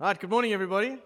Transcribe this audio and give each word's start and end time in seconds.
Right, 0.00 0.18
good 0.18 0.28
morning, 0.28 0.52
everybody. 0.52 0.98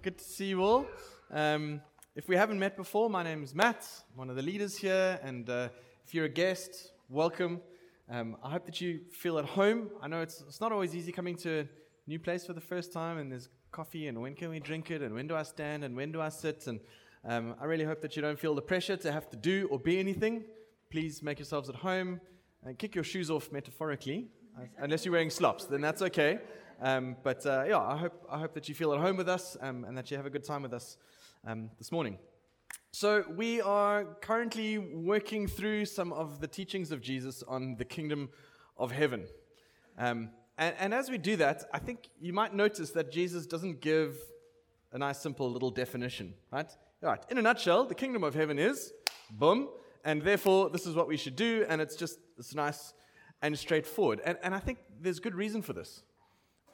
Good 0.00 0.16
to 0.16 0.24
see 0.24 0.46
you 0.46 0.64
all. 0.64 0.86
Um, 1.30 1.82
if 2.16 2.26
we 2.26 2.34
haven't 2.34 2.58
met 2.58 2.78
before, 2.78 3.10
my 3.10 3.22
name 3.22 3.44
is 3.44 3.54
Matt, 3.54 3.86
I'm 4.10 4.16
one 4.16 4.30
of 4.30 4.36
the 4.36 4.42
leaders 4.42 4.78
here, 4.78 5.20
and 5.22 5.50
uh, 5.50 5.68
if 6.06 6.14
you're 6.14 6.24
a 6.24 6.30
guest, 6.30 6.92
welcome. 7.10 7.60
Um, 8.08 8.38
I 8.42 8.52
hope 8.52 8.64
that 8.64 8.80
you 8.80 9.00
feel 9.12 9.38
at 9.38 9.44
home. 9.44 9.90
I 10.00 10.08
know 10.08 10.22
it's, 10.22 10.40
it's 10.48 10.62
not 10.62 10.72
always 10.72 10.96
easy 10.96 11.12
coming 11.12 11.36
to 11.36 11.60
a 11.60 11.66
new 12.06 12.18
place 12.18 12.46
for 12.46 12.54
the 12.54 12.60
first 12.60 12.90
time, 12.90 13.18
and 13.18 13.30
there's 13.30 13.50
coffee, 13.70 14.06
and 14.06 14.22
when 14.22 14.34
can 14.34 14.48
we 14.48 14.60
drink 14.60 14.90
it, 14.90 15.02
and 15.02 15.14
when 15.14 15.26
do 15.26 15.36
I 15.36 15.42
stand, 15.42 15.84
and 15.84 15.94
when 15.94 16.10
do 16.10 16.22
I 16.22 16.30
sit, 16.30 16.68
and 16.68 16.80
um, 17.26 17.54
I 17.60 17.66
really 17.66 17.84
hope 17.84 18.00
that 18.00 18.16
you 18.16 18.22
don't 18.22 18.40
feel 18.40 18.54
the 18.54 18.62
pressure 18.62 18.96
to 18.96 19.12
have 19.12 19.28
to 19.28 19.36
do 19.36 19.68
or 19.70 19.78
be 19.78 19.98
anything. 19.98 20.44
Please 20.90 21.22
make 21.22 21.38
yourselves 21.38 21.68
at 21.68 21.74
home 21.74 22.18
and 22.64 22.78
kick 22.78 22.94
your 22.94 23.04
shoes 23.04 23.30
off 23.30 23.52
metaphorically, 23.52 24.28
uh, 24.58 24.62
unless 24.78 25.04
you're 25.04 25.12
wearing 25.12 25.28
slops, 25.28 25.66
then 25.66 25.82
that's 25.82 26.00
okay. 26.00 26.38
Um, 26.80 27.16
but 27.22 27.44
uh, 27.44 27.64
yeah, 27.68 27.78
I 27.78 27.96
hope, 27.96 28.26
I 28.30 28.38
hope 28.38 28.54
that 28.54 28.68
you 28.68 28.74
feel 28.74 28.92
at 28.92 29.00
home 29.00 29.16
with 29.16 29.28
us 29.28 29.56
um, 29.60 29.84
and 29.84 29.96
that 29.98 30.10
you 30.10 30.16
have 30.16 30.26
a 30.26 30.30
good 30.30 30.44
time 30.44 30.62
with 30.62 30.72
us 30.72 30.96
um, 31.46 31.70
this 31.78 31.90
morning. 31.90 32.18
So, 32.90 33.24
we 33.36 33.60
are 33.60 34.04
currently 34.22 34.78
working 34.78 35.46
through 35.46 35.84
some 35.84 36.12
of 36.12 36.40
the 36.40 36.46
teachings 36.46 36.90
of 36.90 37.00
Jesus 37.00 37.42
on 37.46 37.76
the 37.76 37.84
kingdom 37.84 38.30
of 38.76 38.92
heaven. 38.92 39.26
Um, 39.98 40.30
and, 40.56 40.74
and 40.78 40.94
as 40.94 41.10
we 41.10 41.18
do 41.18 41.36
that, 41.36 41.64
I 41.72 41.78
think 41.78 42.08
you 42.20 42.32
might 42.32 42.54
notice 42.54 42.90
that 42.92 43.12
Jesus 43.12 43.46
doesn't 43.46 43.80
give 43.80 44.16
a 44.92 44.98
nice, 44.98 45.18
simple 45.18 45.50
little 45.50 45.70
definition, 45.70 46.34
right? 46.50 46.70
Right. 47.00 47.22
In 47.30 47.38
a 47.38 47.42
nutshell, 47.42 47.84
the 47.84 47.94
kingdom 47.94 48.24
of 48.24 48.34
heaven 48.34 48.58
is 48.58 48.92
boom, 49.30 49.68
and 50.04 50.22
therefore 50.22 50.70
this 50.70 50.86
is 50.86 50.94
what 50.94 51.08
we 51.08 51.16
should 51.16 51.36
do, 51.36 51.64
and 51.68 51.80
it's 51.80 51.94
just 51.94 52.18
it's 52.38 52.54
nice 52.54 52.94
and 53.42 53.56
straightforward. 53.56 54.20
And, 54.24 54.38
and 54.42 54.54
I 54.54 54.58
think 54.58 54.78
there's 55.00 55.20
good 55.20 55.34
reason 55.34 55.62
for 55.62 55.72
this. 55.72 56.02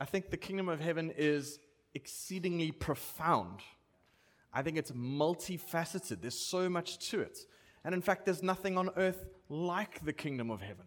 I 0.01 0.05
think 0.05 0.31
the 0.31 0.37
kingdom 0.37 0.69
of 0.69 0.81
heaven 0.81 1.13
is 1.17 1.59
exceedingly 1.95 2.73
profound. 2.73 3.61
I 4.53 4.63
think 4.63 4.77
it's 4.77 4.91
multifaceted. 4.93 6.21
There's 6.21 6.39
so 6.39 6.69
much 6.69 7.11
to 7.11 7.21
it. 7.21 7.39
And 7.85 7.95
in 7.95 8.03
fact, 8.03 8.25
there's 8.25 8.43
nothing 8.43 8.79
on 8.79 8.91
earth 8.97 9.27
like 9.49 10.05
the 10.05 10.13
kingdom 10.13 10.51
of 10.51 10.61
heaven. 10.61 10.87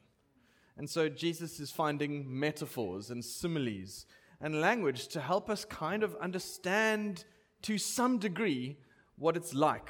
And 0.78 0.90
so 0.90 1.10
Jesus 1.10 1.60
is 1.60 1.72
finding 1.72 2.40
metaphors 2.40 3.10
and 3.10 3.24
similes 3.24 4.06
and 4.40 4.62
language 4.62 5.08
to 5.10 5.20
help 5.20 5.50
us 5.50 5.66
kind 5.66 6.04
of 6.04 6.16
understand 6.18 7.26
to 7.64 7.78
some 7.78 8.20
degree 8.20 8.78
what 9.18 9.36
it's 9.36 9.54
like. 9.54 9.90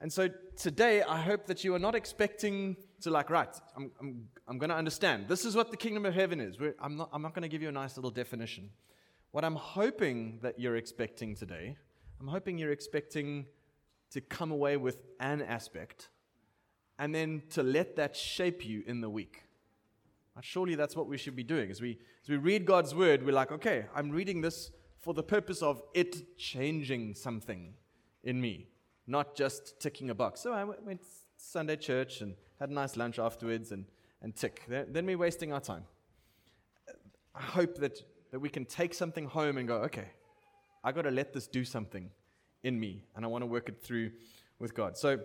And 0.00 0.12
so 0.12 0.28
today, 0.56 1.02
I 1.02 1.20
hope 1.20 1.46
that 1.46 1.64
you 1.64 1.74
are 1.74 1.80
not 1.80 1.96
expecting 1.96 2.76
to, 3.02 3.10
like, 3.10 3.30
right, 3.30 3.54
I'm, 3.76 3.90
I'm, 4.00 4.28
I'm 4.46 4.58
going 4.58 4.70
to 4.70 4.76
understand. 4.76 5.28
This 5.28 5.44
is 5.44 5.54
what 5.54 5.70
the 5.70 5.76
kingdom 5.76 6.04
of 6.04 6.14
heaven 6.14 6.40
is. 6.40 6.58
We're, 6.58 6.74
I'm 6.80 6.96
not, 6.96 7.10
I'm 7.12 7.22
not 7.22 7.34
going 7.34 7.42
to 7.42 7.48
give 7.48 7.62
you 7.62 7.68
a 7.68 7.72
nice 7.72 7.96
little 7.96 8.10
definition. 8.10 8.70
What 9.30 9.44
I'm 9.44 9.56
hoping 9.56 10.38
that 10.42 10.58
you're 10.58 10.76
expecting 10.76 11.34
today, 11.34 11.76
I'm 12.20 12.28
hoping 12.28 12.58
you're 12.58 12.72
expecting 12.72 13.46
to 14.10 14.20
come 14.20 14.50
away 14.50 14.76
with 14.76 15.02
an 15.20 15.42
aspect 15.42 16.08
and 16.98 17.14
then 17.14 17.42
to 17.50 17.62
let 17.62 17.96
that 17.96 18.16
shape 18.16 18.64
you 18.64 18.82
in 18.86 19.00
the 19.00 19.10
week. 19.10 19.44
Surely 20.40 20.76
that's 20.76 20.94
what 20.94 21.08
we 21.08 21.18
should 21.18 21.34
be 21.34 21.42
doing. 21.42 21.70
As 21.70 21.80
we, 21.80 21.98
as 22.22 22.28
we 22.28 22.36
read 22.36 22.64
God's 22.64 22.94
word, 22.94 23.24
we're 23.26 23.32
like, 23.32 23.50
okay, 23.50 23.86
I'm 23.94 24.10
reading 24.10 24.40
this 24.40 24.70
for 24.98 25.12
the 25.12 25.22
purpose 25.22 25.62
of 25.62 25.82
it 25.94 26.38
changing 26.38 27.14
something 27.14 27.74
in 28.22 28.40
me, 28.40 28.68
not 29.06 29.34
just 29.34 29.80
ticking 29.80 30.10
a 30.10 30.14
box. 30.14 30.40
So 30.40 30.52
I 30.52 30.64
went 30.64 31.04
Sunday 31.38 31.76
church 31.76 32.20
and 32.20 32.34
had 32.58 32.68
a 32.68 32.72
nice 32.72 32.96
lunch 32.96 33.18
afterwards 33.18 33.72
and, 33.72 33.86
and 34.20 34.34
tick. 34.34 34.64
Then 34.68 35.06
we're 35.06 35.16
wasting 35.16 35.52
our 35.52 35.60
time. 35.60 35.84
I 37.34 37.40
hope 37.40 37.78
that, 37.78 38.02
that 38.32 38.40
we 38.40 38.48
can 38.48 38.64
take 38.64 38.92
something 38.92 39.26
home 39.26 39.56
and 39.56 39.66
go, 39.66 39.76
okay, 39.82 40.08
I 40.82 40.92
got 40.92 41.02
to 41.02 41.10
let 41.10 41.32
this 41.32 41.46
do 41.46 41.64
something 41.64 42.10
in 42.62 42.78
me, 42.78 43.04
and 43.14 43.24
I 43.24 43.28
want 43.28 43.42
to 43.42 43.46
work 43.46 43.68
it 43.68 43.80
through 43.82 44.10
with 44.58 44.74
God. 44.74 44.96
So 44.96 45.20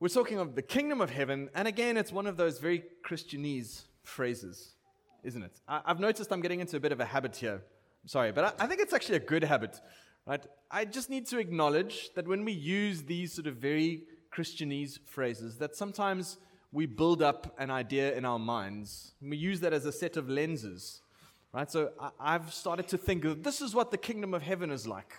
we're 0.00 0.08
talking 0.08 0.38
of 0.38 0.54
the 0.54 0.62
kingdom 0.62 1.00
of 1.00 1.10
heaven, 1.10 1.50
and 1.54 1.68
again, 1.68 1.96
it's 1.96 2.10
one 2.10 2.26
of 2.26 2.36
those 2.38 2.58
very 2.58 2.84
Christianese 3.04 3.82
phrases, 4.02 4.74
isn't 5.22 5.42
it? 5.42 5.60
I, 5.68 5.82
have 5.86 6.00
noticed 6.00 6.32
I'm 6.32 6.40
getting 6.40 6.60
into 6.60 6.78
a 6.78 6.80
bit 6.80 6.92
of 6.92 7.00
a 7.00 7.04
habit 7.04 7.36
here. 7.36 7.62
I'm 8.02 8.08
sorry, 8.08 8.32
but 8.32 8.44
I, 8.44 8.64
I 8.64 8.66
think 8.66 8.80
it's 8.80 8.94
actually 8.94 9.16
a 9.16 9.20
good 9.20 9.44
habit, 9.44 9.80
right? 10.26 10.44
I 10.70 10.86
just 10.86 11.10
need 11.10 11.26
to 11.26 11.38
acknowledge 11.38 12.10
that 12.14 12.26
when 12.26 12.44
we 12.44 12.52
use 12.52 13.02
these 13.02 13.34
sort 13.34 13.46
of 13.46 13.56
very 13.56 14.04
Christianese 14.34 14.98
phrases, 15.06 15.58
that 15.58 15.76
sometimes 15.76 16.38
we 16.72 16.86
build 16.86 17.22
up 17.22 17.54
an 17.58 17.70
idea 17.70 18.14
in 18.14 18.24
our 18.24 18.38
minds, 18.38 19.12
we 19.20 19.36
use 19.36 19.60
that 19.60 19.72
as 19.72 19.84
a 19.84 19.92
set 19.92 20.16
of 20.16 20.28
lenses, 20.28 21.02
right? 21.52 21.70
So 21.70 21.90
I, 22.00 22.10
I've 22.18 22.52
started 22.52 22.88
to 22.88 22.98
think 22.98 23.42
this 23.42 23.60
is 23.60 23.74
what 23.74 23.90
the 23.90 23.98
kingdom 23.98 24.32
of 24.32 24.42
heaven 24.42 24.70
is 24.70 24.86
like. 24.86 25.12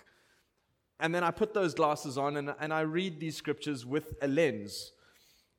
And 1.00 1.14
then 1.14 1.24
I 1.24 1.30
put 1.30 1.54
those 1.54 1.74
glasses 1.74 2.18
on 2.18 2.36
and, 2.36 2.54
and 2.60 2.72
I 2.72 2.80
read 2.80 3.20
these 3.20 3.36
scriptures 3.36 3.84
with 3.84 4.14
a 4.22 4.28
lens, 4.28 4.92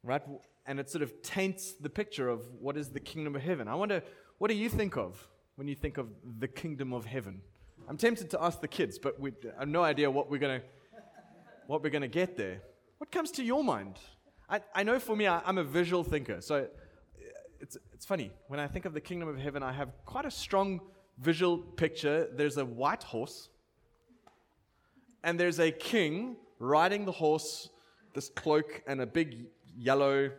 right? 0.04 0.22
And 0.66 0.80
it 0.80 0.90
sort 0.90 1.02
of 1.02 1.22
taints 1.22 1.74
the 1.74 1.90
picture 1.90 2.30
of 2.30 2.46
what 2.60 2.78
is 2.78 2.90
the 2.90 3.00
kingdom 3.00 3.36
of 3.36 3.42
heaven. 3.42 3.68
I 3.68 3.76
wonder, 3.76 4.02
what 4.38 4.50
do 4.50 4.56
you 4.56 4.70
think 4.70 4.98
of 4.98 5.28
when 5.56 5.68
you 5.68 5.76
think 5.76 5.98
of 5.98 6.08
the 6.40 6.48
kingdom 6.48 6.94
of 6.94 7.06
heaven? 7.06 7.42
I'm 7.88 7.98
tempted 7.98 8.30
to 8.32 8.42
ask 8.42 8.62
the 8.62 8.68
kids, 8.68 8.98
but 8.98 9.20
we 9.20 9.32
I 9.56 9.60
have 9.60 9.68
no 9.68 9.84
idea 9.84 10.10
what 10.10 10.30
we're 10.30 10.40
going 10.40 10.60
to 10.60 10.66
what 11.68 11.84
we're 11.84 11.90
going 11.90 12.02
to 12.02 12.08
get 12.08 12.36
there. 12.38 12.62
What 13.06 13.12
comes 13.12 13.30
to 13.34 13.44
your 13.44 13.64
mind? 13.64 14.00
I, 14.50 14.62
I 14.74 14.82
know 14.82 14.98
for 14.98 15.16
me, 15.16 15.28
I, 15.28 15.40
I'm 15.46 15.60
a 15.60 15.64
visual 15.64 16.04
thinker. 16.04 16.42
So 16.42 16.68
it's, 17.62 17.78
it's 17.94 18.04
funny. 18.04 18.32
When 18.48 18.60
I 18.60 18.66
think 18.66 18.86
of 18.86 18.96
the 18.96 19.00
kingdom 19.00 19.30
of 19.30 19.38
heaven, 19.38 19.62
I 19.62 19.74
have 19.74 19.90
quite 20.08 20.26
a 20.26 20.32
strong 20.32 20.82
visual 21.20 21.60
picture. 21.60 22.28
There's 22.36 22.58
a 22.58 22.66
white 22.66 23.04
horse 23.04 23.50
and 25.24 25.40
there's 25.40 25.60
a 25.60 25.70
king 25.70 26.38
riding 26.58 27.06
the 27.06 27.12
horse, 27.12 27.70
this 28.16 28.30
cloak 28.30 28.82
and 28.88 29.00
a 29.00 29.06
big 29.06 29.46
yellow 29.78 30.32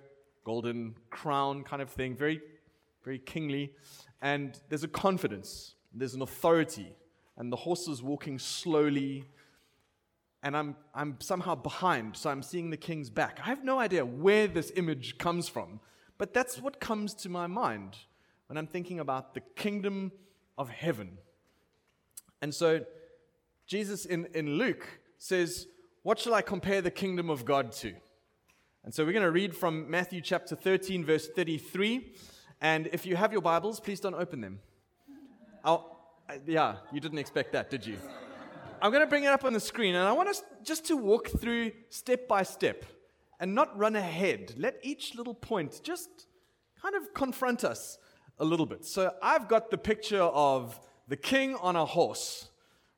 golden 0.43 0.97
crown 1.10 1.62
kind 1.62 1.81
of 1.81 1.88
thing, 1.91 2.16
very, 2.16 2.41
very 3.04 3.21
kingly. 3.21 3.75
And 4.22 4.59
there's 4.71 4.83
a 4.83 4.88
confidence, 4.88 5.77
there's 5.94 6.15
an 6.15 6.22
authority, 6.22 6.97
and 7.37 7.53
the 7.53 7.56
horse 7.59 7.87
is 7.87 8.03
walking 8.03 8.41
slowly. 8.41 9.22
And 10.46 10.56
I'm, 10.56 10.76
I'm 10.94 11.16
somehow 11.18 11.56
behind, 11.56 12.16
so 12.16 12.30
I'm 12.30 12.40
seeing 12.40 12.70
the 12.70 12.76
king's 12.76 13.10
back. 13.10 13.40
I 13.42 13.46
have 13.46 13.64
no 13.64 13.80
idea 13.80 14.06
where 14.06 14.46
this 14.46 14.70
image 14.76 15.18
comes 15.18 15.48
from, 15.48 15.80
but 16.18 16.32
that's 16.32 16.62
what 16.62 16.78
comes 16.78 17.14
to 17.14 17.28
my 17.28 17.48
mind 17.48 17.96
when 18.46 18.56
I'm 18.56 18.68
thinking 18.68 19.00
about 19.00 19.34
the 19.34 19.40
kingdom 19.56 20.12
of 20.56 20.68
heaven. 20.68 21.18
And 22.40 22.54
so 22.54 22.84
Jesus 23.66 24.04
in, 24.04 24.28
in 24.34 24.50
Luke 24.50 24.86
says, 25.18 25.66
What 26.04 26.20
shall 26.20 26.32
I 26.34 26.42
compare 26.42 26.80
the 26.80 26.92
kingdom 26.92 27.28
of 27.28 27.44
God 27.44 27.72
to? 27.82 27.92
And 28.84 28.94
so 28.94 29.04
we're 29.04 29.14
going 29.14 29.24
to 29.24 29.32
read 29.32 29.56
from 29.56 29.90
Matthew 29.90 30.20
chapter 30.20 30.54
13, 30.54 31.04
verse 31.04 31.26
33. 31.26 32.14
And 32.60 32.88
if 32.92 33.04
you 33.04 33.16
have 33.16 33.32
your 33.32 33.42
Bibles, 33.42 33.80
please 33.80 33.98
don't 33.98 34.14
open 34.14 34.42
them. 34.42 34.60
I'll, 35.64 35.98
uh, 36.30 36.34
yeah, 36.46 36.76
you 36.92 37.00
didn't 37.00 37.18
expect 37.18 37.52
that, 37.54 37.68
did 37.68 37.84
you? 37.84 37.98
I'm 38.82 38.91
going 38.91 39.03
to 39.03 39.06
bring 39.06 39.25
it 39.25 39.28
up 39.28 39.44
on 39.44 39.53
the 39.53 39.60
screen, 39.60 39.94
and 39.94 40.06
I 40.06 40.12
want 40.12 40.28
us 40.28 40.42
just 40.62 40.87
to 40.87 40.97
walk 40.97 41.28
through 41.28 41.72
step 41.91 42.28
by 42.28 42.42
step 42.42 42.84
and 43.41 43.54
not 43.54 43.76
run 43.76 43.97
ahead. 43.97 44.54
Let 44.56 44.78
each 44.82 45.14
little 45.14 45.34
point 45.34 45.81
just 45.82 46.26
kind 46.81 46.94
of 46.94 47.15
confront 47.15 47.65
us 47.65 47.98
a 48.38 48.44
little 48.44 48.66
bit. 48.66 48.84
So 48.84 49.12
I've 49.22 49.48
got 49.48 49.70
the 49.70 49.78
picture 49.78 50.22
of 50.22 50.78
the 51.09 51.16
king 51.16 51.54
on 51.56 51.76
a 51.76 51.84
horse. 51.84 52.48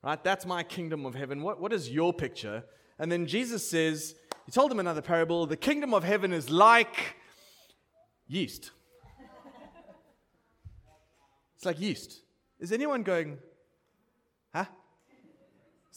Right? 0.03 0.23
That's 0.23 0.47
my 0.47 0.63
kingdom 0.63 1.07
of 1.07 1.15
heaven. 1.15 1.43
What, 1.43 1.61
what 1.61 1.73
is 1.73 1.91
your 1.91 2.13
picture? 2.13 2.65
And 2.99 3.11
then 3.11 3.27
Jesus 3.27 3.69
says, 3.69 4.15
He 4.47 4.53
told 4.53 4.71
them 4.71 4.79
another 4.79 5.03
parable 5.03 5.47
the 5.47 5.57
kingdom 5.57 5.93
of 5.93 6.05
heaven 6.05 6.33
is 6.33 6.51
like 6.51 7.17
yeast. 8.27 8.71
it's 11.57 11.65
like 11.65 11.81
yeast. 11.81 12.21
Is 12.61 12.73
anyone 12.73 13.03
going? 13.03 13.39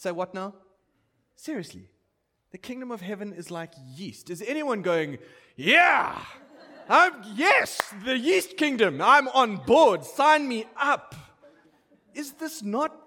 Say 0.01 0.11
what 0.11 0.33
now? 0.33 0.55
Seriously. 1.35 1.87
The 2.49 2.57
kingdom 2.57 2.89
of 2.89 3.01
heaven 3.01 3.33
is 3.33 3.51
like 3.51 3.71
yeast. 3.95 4.31
Is 4.31 4.41
anyone 4.41 4.81
going, 4.81 5.19
yeah? 5.55 6.17
I'm, 6.89 7.13
yes, 7.35 7.79
the 8.03 8.17
yeast 8.17 8.57
kingdom. 8.57 8.99
I'm 8.99 9.27
on 9.27 9.57
board. 9.57 10.03
Sign 10.03 10.47
me 10.47 10.65
up. 10.75 11.13
Is 12.15 12.31
this 12.31 12.63
not 12.63 12.97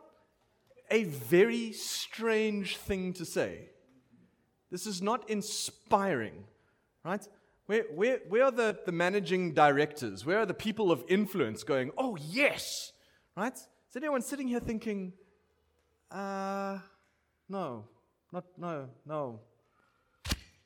a 0.89 1.03
very 1.03 1.73
strange 1.73 2.77
thing 2.77 3.13
to 3.15 3.25
say. 3.25 3.71
This 4.71 4.87
is 4.87 5.03
not 5.03 5.29
inspiring, 5.29 6.45
right? 7.05 7.27
Where, 7.67 7.87
where, 7.93 8.21
where 8.29 8.45
are 8.45 8.53
the, 8.53 8.79
the 8.87 8.93
managing 8.93 9.53
directors? 9.53 10.25
Where 10.25 10.39
are 10.39 10.47
the 10.47 10.55
people 10.55 10.93
of 10.93 11.03
influence 11.09 11.65
going, 11.65 11.91
oh, 11.99 12.17
yes, 12.21 12.93
right? 13.37 13.57
Is 13.57 13.97
anyone 13.97 14.23
sitting 14.23 14.47
here 14.47 14.61
thinking, 14.61 15.13
uh, 16.11 16.79
no, 17.49 17.85
not, 18.33 18.45
no, 18.57 18.89
no. 19.07 19.41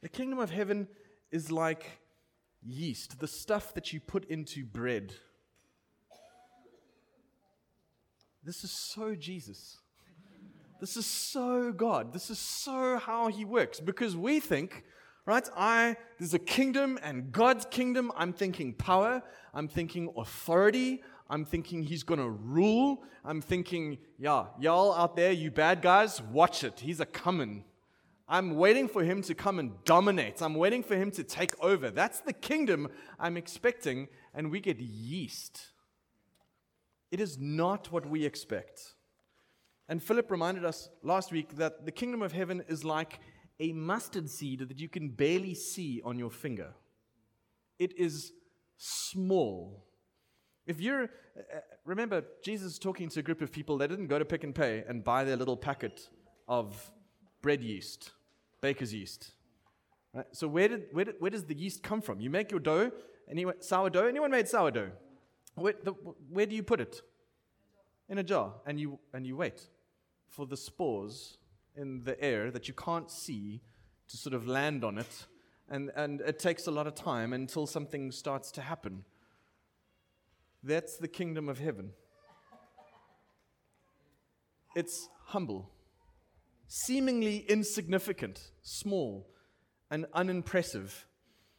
The 0.01 0.09
kingdom 0.09 0.39
of 0.39 0.51
heaven 0.51 0.89
is 1.31 1.51
like 1.51 1.85
yeast, 2.63 3.19
the 3.19 3.29
stuff 3.29 3.75
that 3.75 3.93
you 3.93 4.01
put 4.01 4.25
into 4.27 4.65
bread 4.65 5.15
this 8.49 8.65
is 8.65 8.71
so 8.71 9.15
Jesus. 9.15 9.77
This 10.81 10.97
is 10.97 11.05
so 11.05 11.71
God. 11.71 12.15
This 12.15 12.31
is 12.31 12.39
so 12.39 12.97
how 12.97 13.29
He 13.29 13.45
works. 13.45 13.79
Because 13.79 14.17
we 14.17 14.41
think, 14.41 14.85
right, 15.27 15.47
I, 15.55 15.97
there's 16.19 16.33
a 16.33 16.39
kingdom 16.39 16.99
and 17.03 17.31
God's 17.31 17.67
kingdom. 17.67 18.11
I'm 18.17 18.33
thinking 18.33 18.73
power. 18.73 19.23
I'm 19.53 19.69
thinking 19.69 20.11
authority. 20.17 21.03
I'm 21.31 21.45
thinking 21.45 21.83
He's 21.83 22.03
going 22.03 22.21
to 22.21 22.31
rule. 22.31 23.03
I'm 23.25 23.41
thinking, 23.41 23.99
yeah, 24.19 24.47
y'all 24.59 24.95
out 24.95 25.17
there, 25.17 25.33
you 25.33 25.51
bad 25.51 25.83
guys, 25.83 26.23
watch 26.23 26.65
it. 26.65 26.81
He's 26.81 27.01
a 27.01 27.07
coming. 27.07 27.65
I'm 28.29 28.57
waiting 28.57 28.89
for 28.89 29.03
Him 29.03 29.23
to 29.23 29.35
come 29.35 29.59
and 29.59 29.73
dominate. 29.85 30.43
I'm 30.43 30.55
waiting 30.55 30.83
for 30.83 30.97
Him 30.97 31.11
to 31.13 31.25
take 31.25 31.53
over. 31.63 31.91
That's 31.91 32.21
the 32.21 32.33
kingdom 32.33 32.89
I'm 33.19 33.37
expecting. 33.37 34.09
And 34.35 34.51
we 34.51 34.61
get 34.61 34.79
yeast. 34.79 35.69
It 37.11 37.21
is 37.21 37.39
not 37.39 37.91
what 37.91 38.07
we 38.07 38.25
expect. 38.25 38.95
And 39.89 40.03
Philip 40.03 40.31
reminded 40.31 40.67
us 40.67 40.91
last 41.03 41.33
week 41.33 41.57
that 41.57 41.87
the 41.87 41.93
kingdom 41.93 42.21
of 42.21 42.33
heaven 42.33 42.63
is 42.69 42.85
like 42.85 43.21
a 43.59 43.73
mustard 43.73 44.29
seed 44.29 44.61
that 44.61 44.79
you 44.79 44.89
can 44.89 45.09
barely 45.09 45.55
see 45.55 46.03
on 46.05 46.19
your 46.19 46.31
finger. 46.31 46.75
It 47.79 47.99
is 47.99 48.33
small. 48.77 49.88
If 50.69 50.83
you're, 50.83 51.05
uh, 51.05 51.61
remember, 51.87 52.23
Jesus 52.45 52.79
talking 52.79 53.09
to 53.09 53.21
a 53.21 53.23
group 53.23 53.41
of 53.41 53.51
people, 53.51 53.79
they 53.79 53.87
didn't 53.87 54.09
go 54.09 54.19
to 54.19 54.25
Pick 54.25 54.45
n 54.45 54.53
Pay 54.53 54.85
and 54.87 55.03
buy 55.03 55.25
their 55.25 55.37
little 55.37 55.57
packet 55.57 56.11
of 56.47 56.91
bread 57.41 57.63
yeast, 57.63 58.13
baker's 58.61 58.93
yeast. 58.93 59.33
Right? 60.13 60.27
So, 60.33 60.47
where, 60.47 60.69
did, 60.69 60.83
where, 60.93 61.07
did, 61.07 61.15
where 61.21 61.31
does 61.31 61.45
the 61.45 61.55
yeast 61.55 61.83
come 61.83 62.03
from? 62.03 62.21
You 62.21 62.29
make 62.29 62.51
your 62.51 62.61
dough, 62.61 62.93
anyone, 63.31 63.55
sourdough. 63.61 64.09
Anyone 64.09 64.31
made 64.31 64.47
sourdough? 64.47 64.91
Where, 65.55 65.75
the, 65.83 65.93
where 66.31 66.45
do 66.45 66.55
you 66.55 66.63
put 66.63 66.81
it? 66.83 67.01
In 68.11 68.19
a 68.19 68.23
jar, 68.23 68.53
and 68.67 68.79
you, 68.79 68.99
and 69.15 69.27
you 69.27 69.37
wait 69.37 69.69
for 70.29 70.47
the 70.47 70.57
spores 70.57 71.39
in 71.77 72.03
the 72.03 72.23
air 72.23 72.51
that 72.51 72.69
you 72.69 72.75
can't 72.75 73.11
see 73.11 73.63
to 74.09 74.17
sort 74.19 74.35
of 74.35 74.47
land 74.47 74.85
on 74.85 74.99
it. 74.99 75.27
And, 75.71 75.91
and 75.97 76.21
it 76.21 76.39
takes 76.39 76.67
a 76.67 76.71
lot 76.71 76.87
of 76.87 76.95
time 76.95 77.33
until 77.33 77.67
something 77.67 78.13
starts 78.13 78.51
to 78.53 78.61
happen. 78.61 79.05
That's 80.63 80.97
the 80.97 81.09
kingdom 81.09 81.49
of 81.49 81.59
heaven. 81.59 81.93
It's 84.75 85.09
humble, 85.27 85.71
seemingly 86.67 87.39
insignificant, 87.49 88.51
small, 88.63 89.29
and 89.91 90.07
unimpressive. 90.13 91.07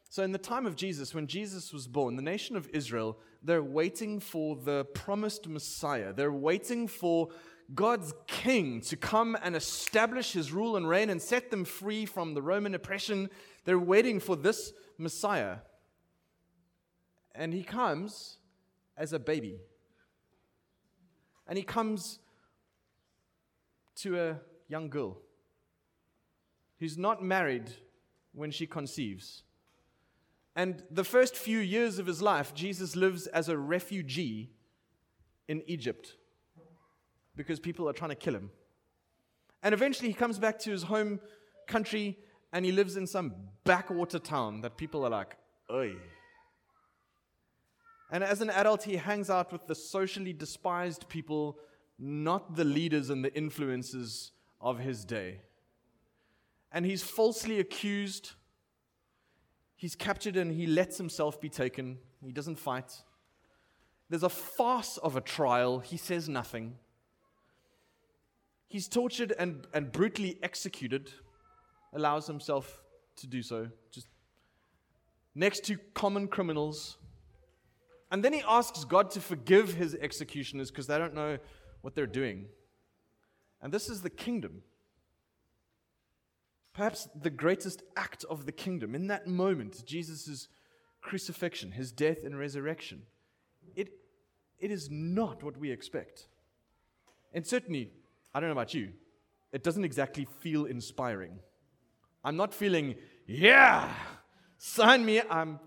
So, 0.10 0.24
in 0.24 0.32
the 0.32 0.38
time 0.38 0.66
of 0.66 0.76
Jesus, 0.76 1.14
when 1.14 1.28
Jesus 1.28 1.72
was 1.72 1.88
born, 1.88 2.16
the 2.16 2.22
nation 2.22 2.56
of 2.56 2.68
Israel, 2.74 3.18
they're 3.44 3.64
waiting 3.64 4.20
for 4.20 4.56
the 4.56 4.86
promised 4.86 5.48
Messiah. 5.48 6.14
They're 6.14 6.32
waiting 6.32 6.88
for 6.88 7.30
God's 7.76 8.14
king 8.26 8.82
to 8.82 8.98
come 8.98 9.38
and 9.44 9.56
establish 9.56 10.34
his 10.34 10.52
rule 10.52 10.76
and 10.76 10.90
reign 10.90 11.10
and 11.10 11.22
set 11.22 11.52
them 11.52 11.64
free 11.64 12.06
from 12.06 12.34
the 12.34 12.42
Roman 12.42 12.74
oppression. 12.74 13.30
They're 13.66 13.78
waiting 13.78 14.20
for 14.20 14.36
this 14.36 14.74
Messiah. 14.98 15.58
And 17.36 17.54
he 17.54 17.64
comes 17.64 18.39
as 19.00 19.14
a 19.14 19.20
baby. 19.20 19.58
And 21.48 21.58
he 21.58 21.64
comes 21.64 22.20
to 23.96 24.20
a 24.20 24.40
young 24.68 24.90
girl 24.90 25.18
who's 26.80 26.98
not 26.98 27.24
married 27.24 27.72
when 28.34 28.52
she 28.52 28.68
conceives. 28.68 29.44
And 30.56 30.84
the 30.92 31.04
first 31.04 31.36
few 31.36 31.60
years 31.60 31.98
of 31.98 32.06
his 32.06 32.22
life, 32.22 32.54
Jesus 32.54 32.96
lives 32.96 33.26
as 33.28 33.50
a 33.50 33.58
refugee 33.58 34.52
in 35.48 35.64
Egypt 35.66 36.16
because 37.36 37.60
people 37.60 37.88
are 37.90 37.94
trying 37.94 38.10
to 38.10 38.16
kill 38.16 38.36
him. 38.36 38.52
And 39.64 39.74
eventually 39.74 40.10
he 40.10 40.14
comes 40.14 40.38
back 40.38 40.60
to 40.60 40.72
his 40.72 40.84
home 40.84 41.20
country 41.68 42.18
and 42.52 42.66
he 42.66 42.72
lives 42.72 42.98
in 42.98 43.08
some 43.08 43.34
backwater 43.64 44.20
town 44.20 44.62
that 44.62 44.78
people 44.78 45.06
are 45.06 45.10
like, 45.10 45.38
oi. 45.72 45.96
And 48.12 48.24
as 48.24 48.42
an 48.42 48.50
adult, 48.50 48.84
he 48.84 48.98
hangs 48.98 49.30
out 49.30 49.52
with 49.52 49.68
the 49.68 49.76
socially 49.76 50.34
despised 50.34 51.08
people, 51.10 51.60
not 51.98 52.56
the 52.56 52.64
leaders 52.64 53.10
and 53.10 53.24
the 53.24 53.34
influences 53.36 54.32
of 54.60 54.80
his 54.80 55.06
day. 55.06 55.42
And 56.72 56.86
he's 56.86 57.04
falsely 57.04 57.60
accused. 57.60 58.32
He's 59.76 59.96
captured 59.96 60.38
and 60.38 60.52
he 60.52 60.66
lets 60.68 60.98
himself 60.98 61.40
be 61.40 61.50
taken. 61.50 62.00
He 62.24 62.32
doesn't 62.32 62.58
fight. 62.58 63.04
There's 64.10 64.24
a 64.24 64.30
farce 64.30 64.98
of 64.98 65.16
a 65.16 65.22
trial. 65.22 65.80
He 65.80 65.98
says 65.98 66.28
nothing. 66.28 66.76
He's 68.68 68.88
tortured 68.88 69.34
and, 69.38 69.68
and 69.74 69.92
brutally 69.92 70.40
executed, 70.44 71.12
allows 71.94 72.28
himself 72.28 72.82
to 73.18 73.28
do 73.28 73.42
so, 73.42 73.70
just 73.92 74.08
next 75.36 75.64
to 75.66 75.78
common 75.94 76.28
criminals. 76.28 76.98
And 78.12 78.24
then 78.24 78.34
he 78.34 78.42
asks 78.48 78.84
God 78.86 79.12
to 79.12 79.22
forgive 79.22 79.74
his 79.74 79.96
executioners 79.96 80.72
because 80.72 80.88
they 80.88 80.98
don't 80.98 81.14
know 81.14 81.38
what 81.82 81.96
they're 81.96 82.08
doing. 82.08 82.46
And 83.62 83.72
this 83.72 83.90
is 83.90 84.02
the 84.02 84.10
kingdom. 84.10 84.64
Perhaps 86.74 87.10
the 87.20 87.30
greatest 87.30 87.84
act 87.96 88.26
of 88.30 88.46
the 88.46 88.52
kingdom 88.52 88.96
in 88.96 89.08
that 89.08 89.28
moment, 89.28 89.84
Jesus' 89.86 90.48
crucifixion, 91.02 91.72
his 91.72 91.92
death 91.92 92.24
and 92.24 92.38
resurrection. 92.38 93.04
It, 93.76 93.90
it 94.60 94.72
is 94.72 94.90
not 94.90 95.44
what 95.44 95.58
we 95.58 95.72
expect. 95.72 96.28
And 97.34 97.46
certainly, 97.46 97.92
I 98.34 98.40
don't 98.40 98.50
know 98.50 98.54
about 98.54 98.74
you, 98.74 98.90
it 99.52 99.64
doesn't 99.64 99.84
exactly 99.84 100.28
feel 100.40 100.66
inspiring. 100.66 101.40
I'm 102.24 102.38
not 102.38 102.54
feeling, 102.54 102.96
yeah, 103.26 103.92
sign 104.58 105.06
me. 105.06 105.22
I'm 105.30 105.60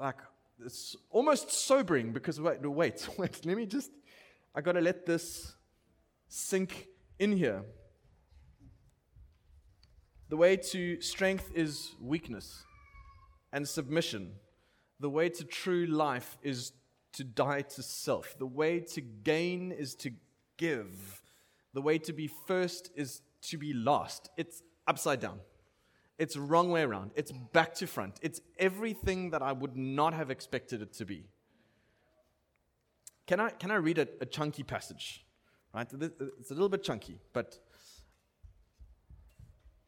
like, 0.00 0.16
it's 0.64 0.96
almost 1.10 1.50
sobering 1.50 2.12
because 2.12 2.40
wait, 2.40 2.60
wait, 2.60 3.08
wait, 3.18 3.44
let 3.44 3.56
me 3.56 3.66
just, 3.66 3.90
I 4.54 4.60
got 4.60 4.72
to 4.72 4.80
let 4.80 5.06
this 5.06 5.54
sink 6.28 6.88
in 7.18 7.32
here. 7.32 7.62
The 10.28 10.36
way 10.36 10.56
to 10.56 11.00
strength 11.00 11.50
is 11.54 11.92
weakness 12.00 12.64
and 13.52 13.68
submission. 13.68 14.32
The 14.98 15.10
way 15.10 15.28
to 15.28 15.44
true 15.44 15.86
life 15.86 16.38
is 16.42 16.72
to 17.14 17.24
die 17.24 17.62
to 17.62 17.82
self. 17.82 18.38
The 18.38 18.46
way 18.46 18.80
to 18.80 19.00
gain 19.00 19.72
is 19.72 19.94
to 19.96 20.12
give. 20.56 21.22
The 21.74 21.82
way 21.82 21.98
to 21.98 22.12
be 22.12 22.30
first 22.46 22.90
is 22.96 23.20
to 23.42 23.58
be 23.58 23.74
last. 23.74 24.30
It's 24.36 24.62
upside 24.86 25.20
down. 25.20 25.40
It's 26.22 26.36
wrong 26.36 26.70
way 26.70 26.82
around. 26.82 27.10
It's 27.16 27.32
back 27.32 27.74
to 27.74 27.86
front. 27.88 28.20
It's 28.22 28.40
everything 28.56 29.30
that 29.30 29.42
I 29.42 29.50
would 29.50 29.76
not 29.76 30.14
have 30.14 30.30
expected 30.30 30.80
it 30.80 30.92
to 30.94 31.04
be. 31.04 31.24
Can 33.26 33.40
I, 33.40 33.50
can 33.50 33.72
I 33.72 33.74
read 33.74 33.98
a, 33.98 34.06
a 34.20 34.26
chunky 34.26 34.62
passage? 34.62 35.24
Right? 35.74 35.88
It's 36.38 36.52
a 36.52 36.54
little 36.54 36.68
bit 36.68 36.84
chunky, 36.84 37.18
but 37.32 37.58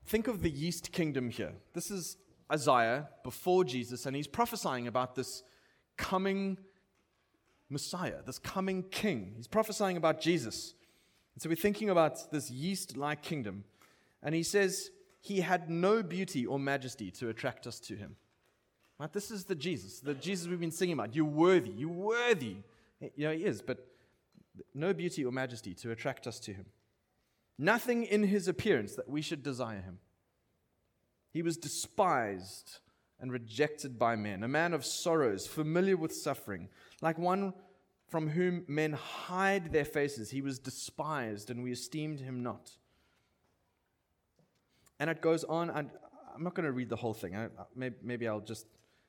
think 0.06 0.26
of 0.26 0.42
the 0.42 0.50
yeast 0.50 0.90
kingdom 0.90 1.30
here. 1.30 1.52
This 1.72 1.92
is 1.92 2.16
Isaiah 2.52 3.10
before 3.22 3.62
Jesus, 3.62 4.04
and 4.04 4.16
he's 4.16 4.26
prophesying 4.26 4.88
about 4.88 5.14
this 5.14 5.44
coming 5.96 6.58
Messiah, 7.70 8.22
this 8.26 8.40
coming 8.40 8.82
king. 8.90 9.34
He's 9.36 9.46
prophesying 9.46 9.96
about 9.96 10.20
Jesus. 10.20 10.74
And 11.34 11.42
so 11.42 11.48
we're 11.48 11.54
thinking 11.54 11.90
about 11.90 12.32
this 12.32 12.50
yeast 12.50 12.96
like 12.96 13.22
kingdom. 13.22 13.62
And 14.20 14.34
he 14.34 14.42
says, 14.42 14.90
He 15.24 15.40
had 15.40 15.70
no 15.70 16.02
beauty 16.02 16.44
or 16.44 16.58
majesty 16.58 17.10
to 17.12 17.30
attract 17.30 17.66
us 17.66 17.80
to 17.80 17.96
him. 17.96 18.16
Right? 19.00 19.10
This 19.10 19.30
is 19.30 19.44
the 19.44 19.54
Jesus, 19.54 20.00
the 20.00 20.12
Jesus 20.12 20.46
we've 20.46 20.60
been 20.60 20.70
singing 20.70 20.92
about. 20.92 21.16
You're 21.16 21.24
worthy. 21.24 21.70
You're 21.70 21.88
worthy. 21.88 22.56
You 23.00 23.28
know, 23.28 23.32
he 23.32 23.46
is, 23.46 23.62
but 23.62 23.86
no 24.74 24.92
beauty 24.92 25.24
or 25.24 25.32
majesty 25.32 25.72
to 25.76 25.92
attract 25.92 26.26
us 26.26 26.38
to 26.40 26.52
him. 26.52 26.66
Nothing 27.56 28.04
in 28.04 28.24
his 28.24 28.48
appearance 28.48 28.96
that 28.96 29.08
we 29.08 29.22
should 29.22 29.42
desire 29.42 29.80
him. 29.80 29.98
He 31.30 31.40
was 31.40 31.56
despised 31.56 32.80
and 33.18 33.32
rejected 33.32 33.98
by 33.98 34.16
men, 34.16 34.42
a 34.42 34.48
man 34.48 34.74
of 34.74 34.84
sorrows, 34.84 35.46
familiar 35.46 35.96
with 35.96 36.14
suffering, 36.14 36.68
like 37.00 37.16
one 37.16 37.54
from 38.10 38.28
whom 38.28 38.64
men 38.68 38.92
hide 38.92 39.72
their 39.72 39.86
faces. 39.86 40.32
He 40.32 40.42
was 40.42 40.58
despised, 40.58 41.48
and 41.48 41.62
we 41.62 41.72
esteemed 41.72 42.20
him 42.20 42.42
not. 42.42 42.72
And 45.00 45.10
it 45.10 45.20
goes 45.20 45.44
on, 45.44 45.70
and 45.70 45.90
I'm 46.34 46.42
not 46.42 46.54
going 46.54 46.66
to 46.66 46.72
read 46.72 46.88
the 46.88 46.96
whole 46.96 47.14
thing. 47.14 47.34
I, 47.34 47.46
uh, 47.46 47.64
maybe, 47.74 47.96
maybe 48.02 48.28
I'll 48.28 48.40
just 48.40 48.66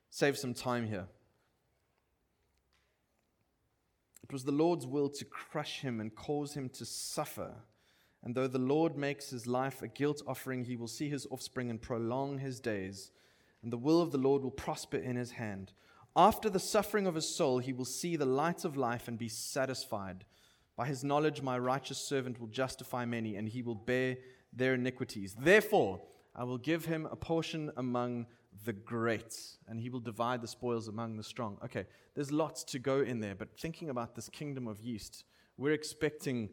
save 0.09 0.37
some 0.37 0.53
time 0.53 0.87
here. 0.87 1.07
It 4.23 4.33
was 4.33 4.43
the 4.43 4.51
Lord's 4.51 4.87
will 4.87 5.09
to 5.09 5.25
crush 5.25 5.81
him 5.81 5.99
and 5.99 6.13
cause 6.15 6.55
him 6.55 6.69
to 6.69 6.85
suffer. 6.85 7.53
And 8.23 8.33
though 8.33 8.47
the 8.47 8.57
Lord 8.57 8.97
makes 8.97 9.29
his 9.29 9.45
life 9.45 9.83
a 9.83 9.87
guilt 9.87 10.23
offering, 10.25 10.65
he 10.65 10.75
will 10.75 10.87
see 10.87 11.09
his 11.09 11.27
offspring 11.29 11.69
and 11.69 11.79
prolong 11.79 12.39
his 12.39 12.59
days. 12.59 13.11
And 13.61 13.71
the 13.71 13.77
will 13.77 14.01
of 14.01 14.11
the 14.11 14.17
Lord 14.17 14.41
will 14.41 14.51
prosper 14.51 14.97
in 14.97 15.15
his 15.15 15.31
hand. 15.31 15.73
After 16.15 16.49
the 16.49 16.59
suffering 16.59 17.05
of 17.05 17.15
his 17.15 17.27
soul, 17.27 17.59
he 17.59 17.73
will 17.73 17.85
see 17.85 18.15
the 18.15 18.25
light 18.25 18.65
of 18.65 18.77
life 18.77 19.07
and 19.07 19.17
be 19.17 19.27
satisfied. 19.27 20.25
By 20.75 20.87
his 20.87 21.03
knowledge, 21.03 21.41
my 21.41 21.59
righteous 21.59 21.99
servant 21.99 22.39
will 22.39 22.47
justify 22.47 23.05
many, 23.05 23.35
and 23.35 23.47
he 23.47 23.61
will 23.61 23.75
bear 23.75 24.17
their 24.55 24.73
iniquities. 24.73 25.35
Therefore, 25.37 26.01
I 26.35 26.43
will 26.43 26.57
give 26.57 26.85
him 26.85 27.07
a 27.11 27.15
portion 27.15 27.71
among 27.77 28.27
the 28.63 28.73
great, 28.73 29.35
and 29.67 29.79
he 29.79 29.89
will 29.89 29.99
divide 29.99 30.41
the 30.41 30.47
spoils 30.47 30.87
among 30.87 31.17
the 31.17 31.23
strong. 31.23 31.57
Okay, 31.63 31.85
there's 32.13 32.31
lots 32.31 32.63
to 32.65 32.79
go 32.79 33.01
in 33.01 33.19
there, 33.19 33.35
but 33.35 33.57
thinking 33.57 33.89
about 33.89 34.15
this 34.15 34.29
kingdom 34.29 34.67
of 34.67 34.79
yeast, 34.79 35.23
we're 35.57 35.73
expecting 35.73 36.49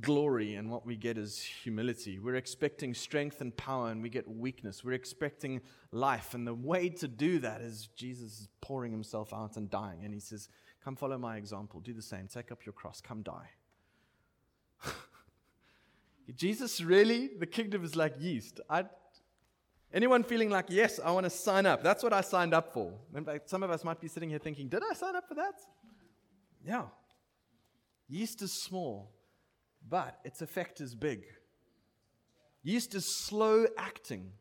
glory, 0.00 0.54
and 0.54 0.70
what 0.70 0.84
we 0.84 0.96
get 0.96 1.16
is 1.16 1.40
humility. 1.40 2.18
We're 2.18 2.34
expecting 2.34 2.94
strength 2.94 3.40
and 3.40 3.56
power, 3.56 3.90
and 3.90 4.02
we 4.02 4.08
get 4.08 4.28
weakness. 4.28 4.84
We're 4.84 4.92
expecting 4.92 5.60
life, 5.92 6.34
and 6.34 6.46
the 6.46 6.54
way 6.54 6.88
to 6.88 7.08
do 7.08 7.38
that 7.40 7.60
is 7.60 7.88
Jesus 7.96 8.48
pouring 8.60 8.92
himself 8.92 9.32
out 9.32 9.56
and 9.56 9.70
dying. 9.70 10.04
And 10.04 10.12
he 10.12 10.20
says, 10.20 10.48
Come 10.84 10.96
follow 10.96 11.16
my 11.16 11.38
example. 11.38 11.80
Do 11.80 11.94
the 11.94 12.02
same. 12.02 12.28
Take 12.28 12.52
up 12.52 12.66
your 12.66 12.74
cross. 12.74 13.00
Come 13.00 13.22
die. 13.22 13.50
Jesus, 16.36 16.80
really? 16.80 17.30
The 17.38 17.46
kingdom 17.46 17.84
is 17.84 17.96
like 17.96 18.14
yeast. 18.18 18.60
I, 18.68 18.84
anyone 19.92 20.24
feeling 20.24 20.50
like, 20.50 20.66
yes, 20.68 20.98
I 21.04 21.10
want 21.10 21.24
to 21.24 21.30
sign 21.30 21.66
up? 21.66 21.82
That's 21.82 22.02
what 22.02 22.12
I 22.12 22.22
signed 22.22 22.54
up 22.54 22.72
for. 22.72 22.92
In 23.14 23.24
fact, 23.24 23.50
some 23.50 23.62
of 23.62 23.70
us 23.70 23.84
might 23.84 24.00
be 24.00 24.08
sitting 24.08 24.30
here 24.30 24.38
thinking, 24.38 24.68
did 24.68 24.82
I 24.88 24.94
sign 24.94 25.16
up 25.16 25.28
for 25.28 25.34
that? 25.34 25.54
Yeah. 26.64 26.84
Yeast 28.08 28.42
is 28.42 28.52
small, 28.52 29.12
but 29.88 30.18
its 30.24 30.40
effect 30.42 30.80
is 30.80 30.94
big. 30.94 31.24
Yeast 32.62 32.94
is 32.94 33.06
slow 33.06 33.66
acting, 33.76 34.32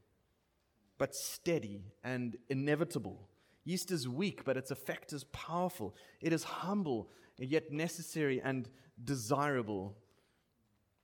but 0.98 1.14
steady 1.16 1.84
and 2.04 2.38
inevitable. 2.50 3.28
Yeast 3.66 3.92
is 3.92 4.08
weak, 4.08 4.44
but 4.46 4.58
its 4.58 4.72
effect 4.72 5.12
is 5.14 5.26
powerful. 5.26 5.96
It 6.22 6.34
is 6.34 6.44
humble, 6.44 7.10
yet 7.38 7.72
necessary 7.72 8.42
and 8.42 8.70
desirable. 9.04 9.98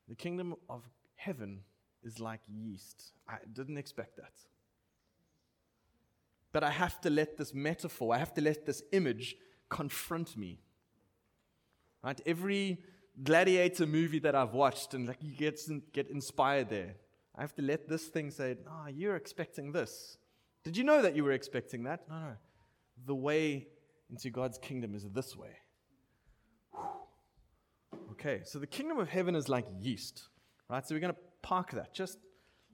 The 0.10 0.16
kingdom 0.16 0.56
of 0.68 0.82
heaven 1.16 1.62
is 2.04 2.20
like 2.20 2.42
yeast. 2.48 3.14
I 3.28 3.38
didn't 3.54 3.78
expect 3.78 4.18
that. 4.18 4.34
But 6.52 6.64
I 6.64 6.72
have 6.72 7.00
to 7.02 7.12
let 7.12 7.38
this 7.38 7.54
metaphor, 7.54 8.16
I 8.16 8.18
have 8.18 8.34
to 8.34 8.42
let 8.42 8.66
this 8.66 8.82
image 8.92 9.36
confront 9.70 10.36
me. 10.36 10.60
Right? 12.04 12.20
Every 12.26 12.80
gladiator 13.22 13.86
movie 13.86 14.20
that 14.20 14.34
I've 14.34 14.54
watched 14.54 14.96
and 14.96 15.08
like 15.08 15.22
you 15.22 15.36
get, 15.36 15.60
get 15.94 16.10
inspired 16.10 16.70
there. 16.70 16.96
I 17.36 17.42
have 17.42 17.56
to 17.56 17.62
let 17.62 17.88
this 17.88 18.08
thing 18.08 18.32
say, 18.32 18.58
"Ah, 18.68 18.86
oh, 18.86 18.88
you're 18.90 19.16
expecting 19.16 19.72
this." 19.72 20.18
Did 20.64 20.76
you 20.76 20.84
know 20.84 21.02
that 21.02 21.16
you 21.16 21.24
were 21.24 21.32
expecting 21.32 21.84
that? 21.84 22.10
No, 22.10 22.20
no. 22.20 22.36
The 23.06 23.16
way 23.16 23.68
into 24.10 24.30
God's 24.30 24.58
kingdom 24.58 24.94
is 24.94 25.08
this 25.10 25.38
way. 25.38 25.56
Okay, 28.20 28.42
so 28.44 28.60
the 28.60 28.68
kingdom 28.68 29.00
of 29.00 29.08
heaven 29.08 29.34
is 29.34 29.48
like 29.48 29.66
yeast, 29.80 30.28
right? 30.70 30.86
So 30.86 30.94
we're 30.94 31.00
going 31.00 31.14
to 31.14 31.20
park 31.42 31.72
that. 31.72 31.94
Just 31.94 32.18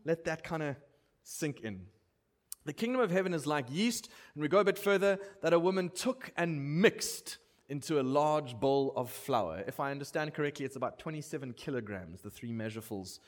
let 0.04 0.26
that 0.26 0.44
kind 0.44 0.64
of 0.64 0.76
sink 1.22 1.60
in. 1.62 1.82
The 2.66 2.74
kingdom 2.74 3.00
of 3.00 3.12
heaven 3.12 3.32
is 3.32 3.46
like 3.46 3.68
yeast, 3.70 4.10
and 4.34 4.42
we 4.42 4.48
go 4.48 4.58
a 4.58 4.64
bit 4.64 4.80
further 4.80 5.20
that 5.44 5.54
a 5.54 5.60
woman 5.60 5.90
took 5.90 6.32
and 6.36 6.82
mixed 6.82 7.38
into 7.70 8.00
a 8.00 8.02
large 8.02 8.60
bowl 8.60 8.92
of 8.96 9.12
flour. 9.12 9.64
If 9.68 9.80
I 9.80 9.92
understand 9.92 10.34
correctly, 10.34 10.66
it's 10.66 10.78
about 10.78 10.98
27 10.98 11.54
kilograms, 11.54 12.22
the 12.22 12.32
three 12.32 12.52
measurefuls, 12.52 13.20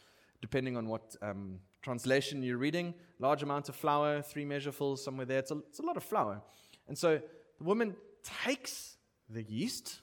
depending 0.41 0.75
on 0.75 0.87
what 0.87 1.15
um, 1.21 1.59
translation 1.83 2.41
you're 2.41 2.57
reading. 2.57 2.95
Large 3.19 3.43
amount 3.43 3.69
of 3.69 3.75
flour, 3.75 4.23
three 4.23 4.45
measurefuls, 4.45 4.97
somewhere 4.99 5.27
there. 5.27 5.37
It's 5.37 5.51
a, 5.51 5.57
it's 5.69 5.79
a 5.79 5.85
lot 5.85 5.97
of 5.97 6.03
flour. 6.03 6.41
And 6.87 6.97
so 6.97 7.21
the 7.59 7.63
woman 7.63 7.95
takes 8.43 8.97
the 9.29 9.43
yeast, 9.43 10.01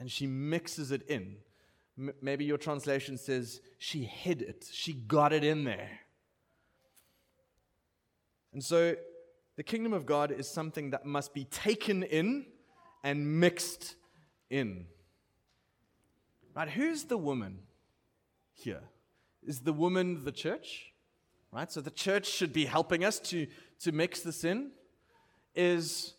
and 0.00 0.10
she 0.10 0.26
mixes 0.26 0.90
it 0.90 1.02
in. 1.08 1.36
Maybe 1.96 2.44
your 2.44 2.58
translation 2.58 3.16
says 3.16 3.60
she 3.78 4.04
hid 4.04 4.42
it, 4.42 4.66
she 4.70 4.92
got 4.92 5.32
it 5.32 5.44
in 5.44 5.64
there. 5.64 5.90
And 8.52 8.62
so 8.62 8.96
the 9.56 9.62
kingdom 9.62 9.92
of 9.92 10.06
God 10.06 10.32
is 10.32 10.48
something 10.48 10.90
that 10.90 11.04
must 11.04 11.34
be 11.34 11.44
taken 11.44 12.02
in 12.02 12.46
and 13.04 13.38
mixed 13.40 13.94
in. 14.50 14.86
Right? 16.54 16.68
Who's 16.68 17.04
the 17.04 17.18
woman 17.18 17.58
here? 18.52 18.82
Is 19.46 19.60
the 19.60 19.72
woman 19.72 20.24
the 20.24 20.32
church? 20.32 20.92
Right? 21.52 21.70
So 21.70 21.80
the 21.80 21.90
church 21.90 22.26
should 22.26 22.52
be 22.52 22.64
helping 22.64 23.04
us 23.04 23.20
to, 23.20 23.46
to 23.80 23.92
mix 23.92 24.20
this 24.20 24.44
in. 24.44 24.70
Is 25.54 26.13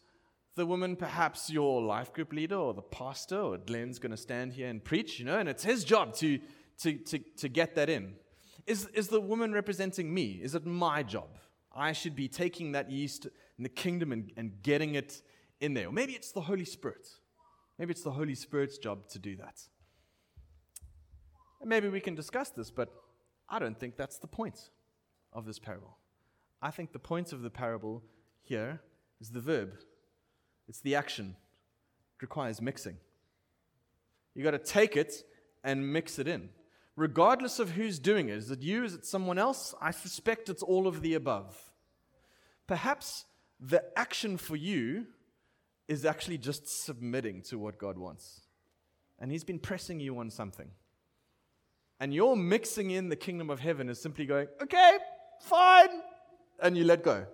the 0.55 0.65
woman 0.65 0.95
perhaps 0.95 1.49
your 1.49 1.81
life 1.81 2.13
group 2.13 2.31
leader 2.31 2.55
or 2.55 2.73
the 2.73 2.81
pastor 2.81 3.39
or 3.39 3.57
Glenn's 3.57 3.99
going 3.99 4.11
to 4.11 4.17
stand 4.17 4.53
here 4.53 4.69
and 4.69 4.83
preach, 4.83 5.19
you 5.19 5.25
know, 5.25 5.37
and 5.37 5.49
it's 5.49 5.63
his 5.63 5.83
job 5.83 6.13
to, 6.15 6.39
to, 6.79 6.93
to, 6.93 7.19
to 7.37 7.49
get 7.49 7.75
that 7.75 7.89
in. 7.89 8.13
Is, 8.65 8.87
is 8.93 9.09
the 9.09 9.21
woman 9.21 9.51
representing 9.51 10.13
me? 10.13 10.39
Is 10.41 10.55
it 10.55 10.65
my 10.65 11.03
job? 11.03 11.27
I 11.75 11.91
should 11.91 12.15
be 12.15 12.29
taking 12.29 12.71
that 12.71 12.89
yeast 12.89 13.25
in 13.57 13.63
the 13.63 13.69
kingdom 13.69 14.13
and, 14.13 14.31
and 14.37 14.53
getting 14.63 14.95
it 14.95 15.21
in 15.59 15.73
there. 15.73 15.89
Or 15.89 15.91
maybe 15.91 16.13
it's 16.13 16.31
the 16.31 16.41
Holy 16.41 16.65
Spirit. 16.65 17.07
Maybe 17.77 17.91
it's 17.91 18.03
the 18.03 18.11
Holy 18.11 18.35
Spirit's 18.35 18.77
job 18.77 19.09
to 19.09 19.19
do 19.19 19.35
that. 19.35 19.61
And 21.59 21.69
maybe 21.69 21.89
we 21.89 21.99
can 21.99 22.15
discuss 22.15 22.49
this, 22.49 22.71
but 22.71 22.93
I 23.49 23.59
don't 23.59 23.77
think 23.77 23.97
that's 23.97 24.17
the 24.17 24.27
point 24.27 24.69
of 25.33 25.45
this 25.45 25.59
parable. 25.59 25.97
I 26.61 26.71
think 26.71 26.93
the 26.93 26.99
point 26.99 27.33
of 27.33 27.41
the 27.41 27.49
parable 27.49 28.03
here 28.41 28.79
is 29.19 29.31
the 29.31 29.41
verb 29.41 29.73
it's 30.67 30.81
the 30.81 30.95
action. 30.95 31.35
It 32.17 32.21
requires 32.21 32.61
mixing. 32.61 32.97
You 34.33 34.43
got 34.43 34.51
to 34.51 34.59
take 34.59 34.97
it 34.97 35.23
and 35.63 35.91
mix 35.93 36.19
it 36.19 36.27
in. 36.27 36.49
Regardless 36.95 37.59
of 37.59 37.71
who's 37.71 37.99
doing 37.99 38.29
it, 38.29 38.37
is 38.37 38.51
it 38.51 38.61
you? 38.61 38.83
Is 38.83 38.93
it 38.93 39.05
someone 39.05 39.37
else? 39.37 39.75
I 39.81 39.91
suspect 39.91 40.49
it's 40.49 40.63
all 40.63 40.87
of 40.87 41.01
the 41.01 41.13
above. 41.13 41.57
Perhaps 42.67 43.25
the 43.59 43.83
action 43.97 44.37
for 44.37 44.55
you 44.55 45.07
is 45.87 46.05
actually 46.05 46.37
just 46.37 46.67
submitting 46.67 47.41
to 47.43 47.57
what 47.57 47.77
God 47.77 47.97
wants. 47.97 48.41
And 49.19 49.31
He's 49.31 49.43
been 49.43 49.59
pressing 49.59 49.99
you 49.99 50.17
on 50.19 50.29
something. 50.29 50.69
And 51.99 52.13
you're 52.13 52.35
mixing 52.35 52.91
in 52.91 53.09
the 53.09 53.15
kingdom 53.15 53.49
of 53.49 53.59
heaven 53.59 53.87
is 53.87 54.01
simply 54.01 54.25
going, 54.25 54.47
okay, 54.61 54.97
fine, 55.41 56.01
and 56.61 56.77
you 56.77 56.83
let 56.83 57.03
go. 57.03 57.25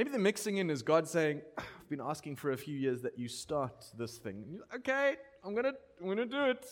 Maybe 0.00 0.12
the 0.12 0.18
mixing 0.18 0.56
in 0.56 0.70
is 0.70 0.80
God 0.80 1.06
saying, 1.06 1.42
ah, 1.58 1.62
I've 1.78 1.90
been 1.90 2.00
asking 2.00 2.36
for 2.36 2.52
a 2.52 2.56
few 2.56 2.74
years 2.74 3.02
that 3.02 3.18
you 3.18 3.28
start 3.28 3.84
this 3.98 4.16
thing. 4.16 4.58
okay, 4.74 5.16
I'm 5.44 5.54
gonna, 5.54 5.74
I'm 6.00 6.08
gonna 6.08 6.24
do 6.24 6.44
it. 6.46 6.64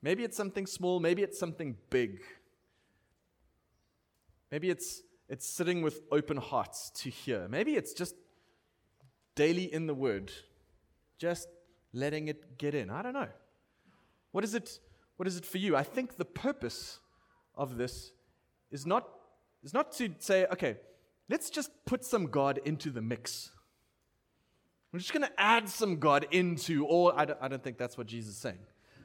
Maybe 0.00 0.22
it's 0.22 0.36
something 0.36 0.66
small, 0.66 1.00
maybe 1.00 1.24
it's 1.24 1.36
something 1.36 1.76
big. 1.90 2.22
Maybe 4.52 4.70
it's 4.70 5.02
it's 5.28 5.48
sitting 5.48 5.82
with 5.82 6.02
open 6.12 6.36
hearts 6.36 6.90
to 6.90 7.10
hear. 7.10 7.48
Maybe 7.48 7.74
it's 7.74 7.92
just 7.92 8.14
daily 9.34 9.64
in 9.64 9.88
the 9.88 9.94
word, 9.94 10.30
just 11.18 11.48
letting 11.92 12.28
it 12.28 12.56
get 12.56 12.76
in. 12.76 12.88
I 12.88 13.02
don't 13.02 13.14
know. 13.14 13.30
What 14.30 14.44
is 14.44 14.54
it? 14.54 14.78
What 15.16 15.26
is 15.26 15.36
it 15.36 15.44
for 15.44 15.58
you? 15.58 15.74
I 15.74 15.82
think 15.82 16.18
the 16.18 16.24
purpose 16.24 17.00
of 17.56 17.76
this 17.78 18.12
is 18.70 18.86
not 18.86 19.08
is 19.64 19.74
not 19.74 19.90
to 19.94 20.14
say, 20.20 20.46
okay, 20.52 20.76
let's 21.28 21.50
just 21.50 21.70
put 21.84 22.04
some 22.04 22.26
God 22.26 22.60
into 22.64 22.90
the 22.90 23.02
mix. 23.02 23.50
We're 24.92 25.00
just 25.00 25.12
going 25.12 25.26
to 25.26 25.40
add 25.40 25.68
some 25.68 25.98
God 25.98 26.26
into 26.30 26.86
all. 26.86 27.12
I 27.16 27.24
don't, 27.24 27.38
I 27.42 27.48
don't 27.48 27.62
think 27.62 27.78
that's 27.78 27.98
what 27.98 28.06
Jesus 28.06 28.34
is 28.34 28.40
saying. 28.40 28.58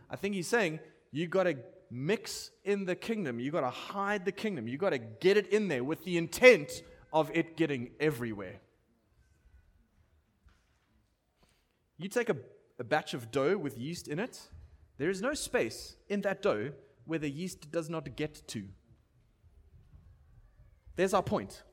I 0.10 0.16
think 0.16 0.36
he's 0.36 0.48
saying 0.48 0.80
you 1.12 1.28
got 1.28 1.44
to 1.44 1.56
mix 1.90 2.52
in 2.64 2.86
the 2.86 2.96
kingdom. 2.96 3.40
You 3.40 3.52
got 3.52 3.62
to 3.62 3.70
hide 3.70 4.26
the 4.26 4.32
kingdom. 4.32 4.68
You 4.68 4.78
got 4.78 4.92
to 4.92 5.00
get 5.00 5.38
it 5.38 5.48
in 5.48 5.68
there 5.68 5.84
with 5.84 6.04
the 6.04 6.18
intent 6.18 6.84
of 7.12 7.32
it 7.34 7.58
getting 7.58 7.92
everywhere. 8.00 8.62
You 11.98 12.08
take 12.08 12.30
a, 12.30 12.38
a 12.80 12.84
batch 12.84 13.14
of 13.14 13.32
dough 13.32 13.58
with 13.58 13.78
yeast 13.78 14.08
in 14.08 14.20
it, 14.20 14.40
there 14.98 15.10
is 15.10 15.22
no 15.22 15.34
space 15.34 15.96
in 16.08 16.22
that 16.22 16.42
dough 16.42 16.72
where 17.06 17.20
the 17.20 17.30
yeast 17.30 17.72
does 17.72 17.90
not 17.90 18.16
get 18.16 18.48
to. 18.50 18.66
There's 20.96 21.14
our 21.14 21.24
point. 21.24 21.64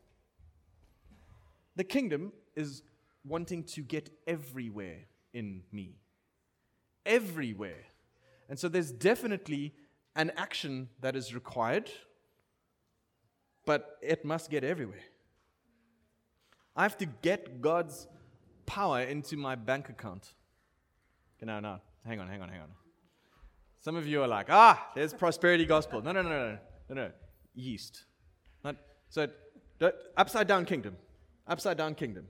The 1.76 1.84
kingdom 1.84 2.32
is 2.54 2.82
wanting 3.24 3.64
to 3.64 3.82
get 3.82 4.10
everywhere 4.26 5.06
in 5.32 5.62
me. 5.70 5.98
Everywhere. 7.04 7.84
And 8.48 8.58
so 8.58 8.68
there's 8.68 8.90
definitely 8.90 9.74
an 10.14 10.32
action 10.36 10.88
that 11.00 11.14
is 11.14 11.34
required, 11.34 11.90
but 13.66 13.98
it 14.00 14.24
must 14.24 14.50
get 14.50 14.64
everywhere. 14.64 15.04
I 16.74 16.82
have 16.82 16.96
to 16.98 17.06
get 17.06 17.60
God's 17.60 18.06
power 18.64 19.00
into 19.00 19.36
my 19.36 19.54
bank 19.54 19.88
account. 19.88 20.34
No, 21.42 21.60
no, 21.60 21.78
hang 22.04 22.18
on, 22.18 22.28
hang 22.28 22.42
on, 22.42 22.48
hang 22.48 22.60
on. 22.62 22.70
Some 23.80 23.94
of 23.94 24.06
you 24.06 24.22
are 24.22 24.26
like, 24.28 24.46
ah, 24.50 24.90
there's 24.94 25.12
prosperity 25.12 25.64
gospel. 25.64 26.02
No, 26.02 26.12
no, 26.12 26.22
no, 26.22 26.28
no, 26.28 26.58
no, 26.88 26.94
no. 26.94 27.10
Yeast. 27.54 28.04
Not, 28.64 28.76
so, 29.08 29.28
upside 30.16 30.48
down 30.48 30.64
kingdom 30.64 30.96
upside 31.46 31.76
down 31.76 31.94
kingdom. 31.94 32.26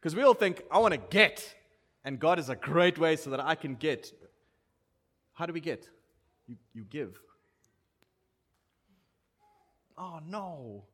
Because 0.00 0.14
we 0.14 0.22
all 0.22 0.34
think, 0.34 0.62
I 0.70 0.78
want 0.78 0.92
to 0.92 1.00
get. 1.10 1.54
And 2.04 2.18
God 2.18 2.38
is 2.38 2.48
a 2.48 2.56
great 2.56 2.98
way 2.98 3.16
so 3.16 3.30
that 3.30 3.40
I 3.40 3.54
can 3.54 3.74
get. 3.74 4.12
How 5.32 5.46
do 5.46 5.52
we 5.52 5.60
get? 5.60 5.88
You, 6.46 6.56
you 6.74 6.84
give. 6.84 7.18
Oh, 9.96 10.20
no. 10.26 10.84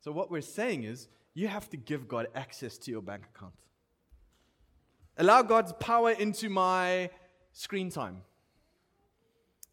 So, 0.00 0.12
what 0.12 0.30
we're 0.30 0.40
saying 0.40 0.84
is, 0.84 1.08
you 1.34 1.48
have 1.48 1.68
to 1.70 1.76
give 1.76 2.08
God 2.08 2.28
access 2.34 2.78
to 2.78 2.90
your 2.90 3.02
bank 3.02 3.24
account. 3.34 3.52
Allow 5.18 5.42
God's 5.42 5.72
power 5.74 6.10
into 6.10 6.48
my 6.48 7.10
screen 7.52 7.90
time. 7.90 8.22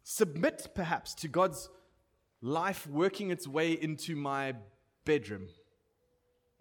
Submit, 0.02 0.68
perhaps, 0.74 1.14
to 1.14 1.28
God's 1.28 1.70
life 2.42 2.86
working 2.86 3.30
its 3.30 3.48
way 3.48 3.72
into 3.72 4.14
my 4.14 4.54
bedroom, 5.06 5.48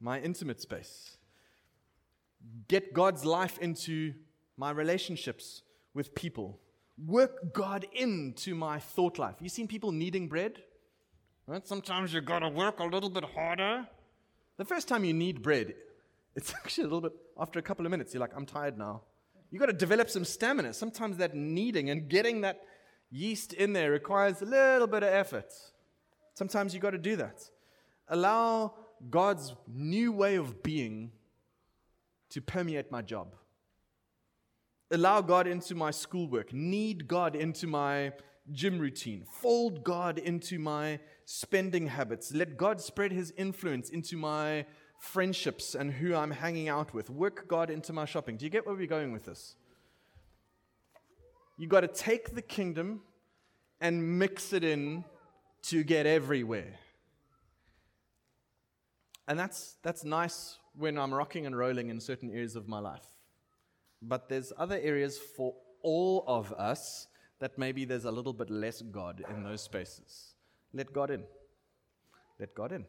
my 0.03 0.19
intimate 0.19 0.59
space. 0.59 1.17
Get 2.67 2.93
God's 2.93 3.23
life 3.23 3.57
into 3.59 4.13
my 4.57 4.69
relationships 4.71 5.63
with 5.93 6.13
people. 6.13 6.59
Work 7.07 7.53
God 7.53 7.87
into 7.93 8.53
my 8.53 8.79
thought 8.79 9.17
life. 9.17 9.35
You 9.39 9.47
seen 9.47 9.67
people 9.67 9.93
kneading 9.93 10.27
bread? 10.27 10.61
Right? 11.47 11.65
Sometimes 11.65 12.13
you 12.13 12.19
gotta 12.21 12.49
work 12.49 12.79
a 12.79 12.83
little 12.83 13.09
bit 13.09 13.23
harder. 13.23 13.87
The 14.57 14.65
first 14.65 14.87
time 14.89 15.05
you 15.05 15.13
knead 15.13 15.41
bread, 15.41 15.73
it's 16.35 16.53
actually 16.63 16.83
a 16.83 16.87
little 16.87 17.01
bit, 17.01 17.13
after 17.39 17.57
a 17.59 17.61
couple 17.61 17.85
of 17.85 17.91
minutes, 17.91 18.13
you're 18.13 18.21
like, 18.21 18.35
I'm 18.35 18.45
tired 18.45 18.77
now. 18.77 19.01
You 19.51 19.59
gotta 19.59 19.73
develop 19.73 20.09
some 20.09 20.25
stamina. 20.25 20.73
Sometimes 20.73 21.17
that 21.17 21.33
kneading 21.33 21.89
and 21.89 22.09
getting 22.09 22.41
that 22.41 22.61
yeast 23.09 23.53
in 23.53 23.71
there 23.71 23.91
requires 23.91 24.41
a 24.41 24.45
little 24.45 24.87
bit 24.87 25.03
of 25.03 25.09
effort. 25.09 25.53
Sometimes 26.33 26.73
you 26.73 26.81
gotta 26.81 26.97
do 26.97 27.15
that. 27.15 27.41
Allow 28.09 28.73
God's 29.09 29.55
new 29.67 30.11
way 30.11 30.35
of 30.35 30.63
being 30.63 31.11
to 32.29 32.41
permeate 32.41 32.91
my 32.91 33.01
job. 33.01 33.35
Allow 34.91 35.21
God 35.21 35.47
into 35.47 35.75
my 35.75 35.91
schoolwork. 35.91 36.53
Knead 36.53 37.07
God 37.07 37.35
into 37.35 37.67
my 37.67 38.13
gym 38.51 38.79
routine. 38.79 39.25
Fold 39.41 39.83
God 39.83 40.19
into 40.19 40.59
my 40.59 40.99
spending 41.25 41.87
habits. 41.87 42.33
Let 42.33 42.57
God 42.57 42.81
spread 42.81 43.11
his 43.11 43.31
influence 43.37 43.89
into 43.89 44.17
my 44.17 44.65
friendships 44.99 45.75
and 45.75 45.91
who 45.91 46.15
I'm 46.15 46.31
hanging 46.31 46.69
out 46.69 46.93
with. 46.93 47.09
Work 47.09 47.47
God 47.47 47.69
into 47.69 47.93
my 47.93 48.05
shopping. 48.05 48.37
Do 48.37 48.45
you 48.45 48.51
get 48.51 48.65
where 48.65 48.75
we're 48.75 48.87
going 48.87 49.11
with 49.11 49.25
this? 49.25 49.55
You 51.57 51.67
got 51.67 51.81
to 51.81 51.87
take 51.87 52.33
the 52.35 52.41
kingdom 52.41 53.01
and 53.79 54.17
mix 54.17 54.53
it 54.53 54.63
in 54.63 55.03
to 55.63 55.83
get 55.83 56.05
everywhere. 56.05 56.79
And 59.27 59.39
that's, 59.39 59.77
that's 59.83 60.03
nice 60.03 60.57
when 60.75 60.97
I'm 60.97 61.13
rocking 61.13 61.45
and 61.45 61.57
rolling 61.57 61.89
in 61.89 61.99
certain 61.99 62.29
areas 62.31 62.55
of 62.55 62.67
my 62.67 62.79
life. 62.79 63.05
But 64.01 64.27
there's 64.27 64.51
other 64.57 64.79
areas 64.81 65.17
for 65.17 65.55
all 65.81 66.23
of 66.27 66.51
us 66.53 67.07
that 67.39 67.57
maybe 67.57 67.85
there's 67.85 68.05
a 68.05 68.11
little 68.11 68.33
bit 68.33 68.49
less 68.49 68.81
God 68.81 69.23
in 69.29 69.43
those 69.43 69.61
spaces. 69.61 70.33
Let 70.73 70.91
God 70.91 71.11
in. 71.11 71.23
Let 72.39 72.53
God 72.53 72.71
in. 72.71 72.85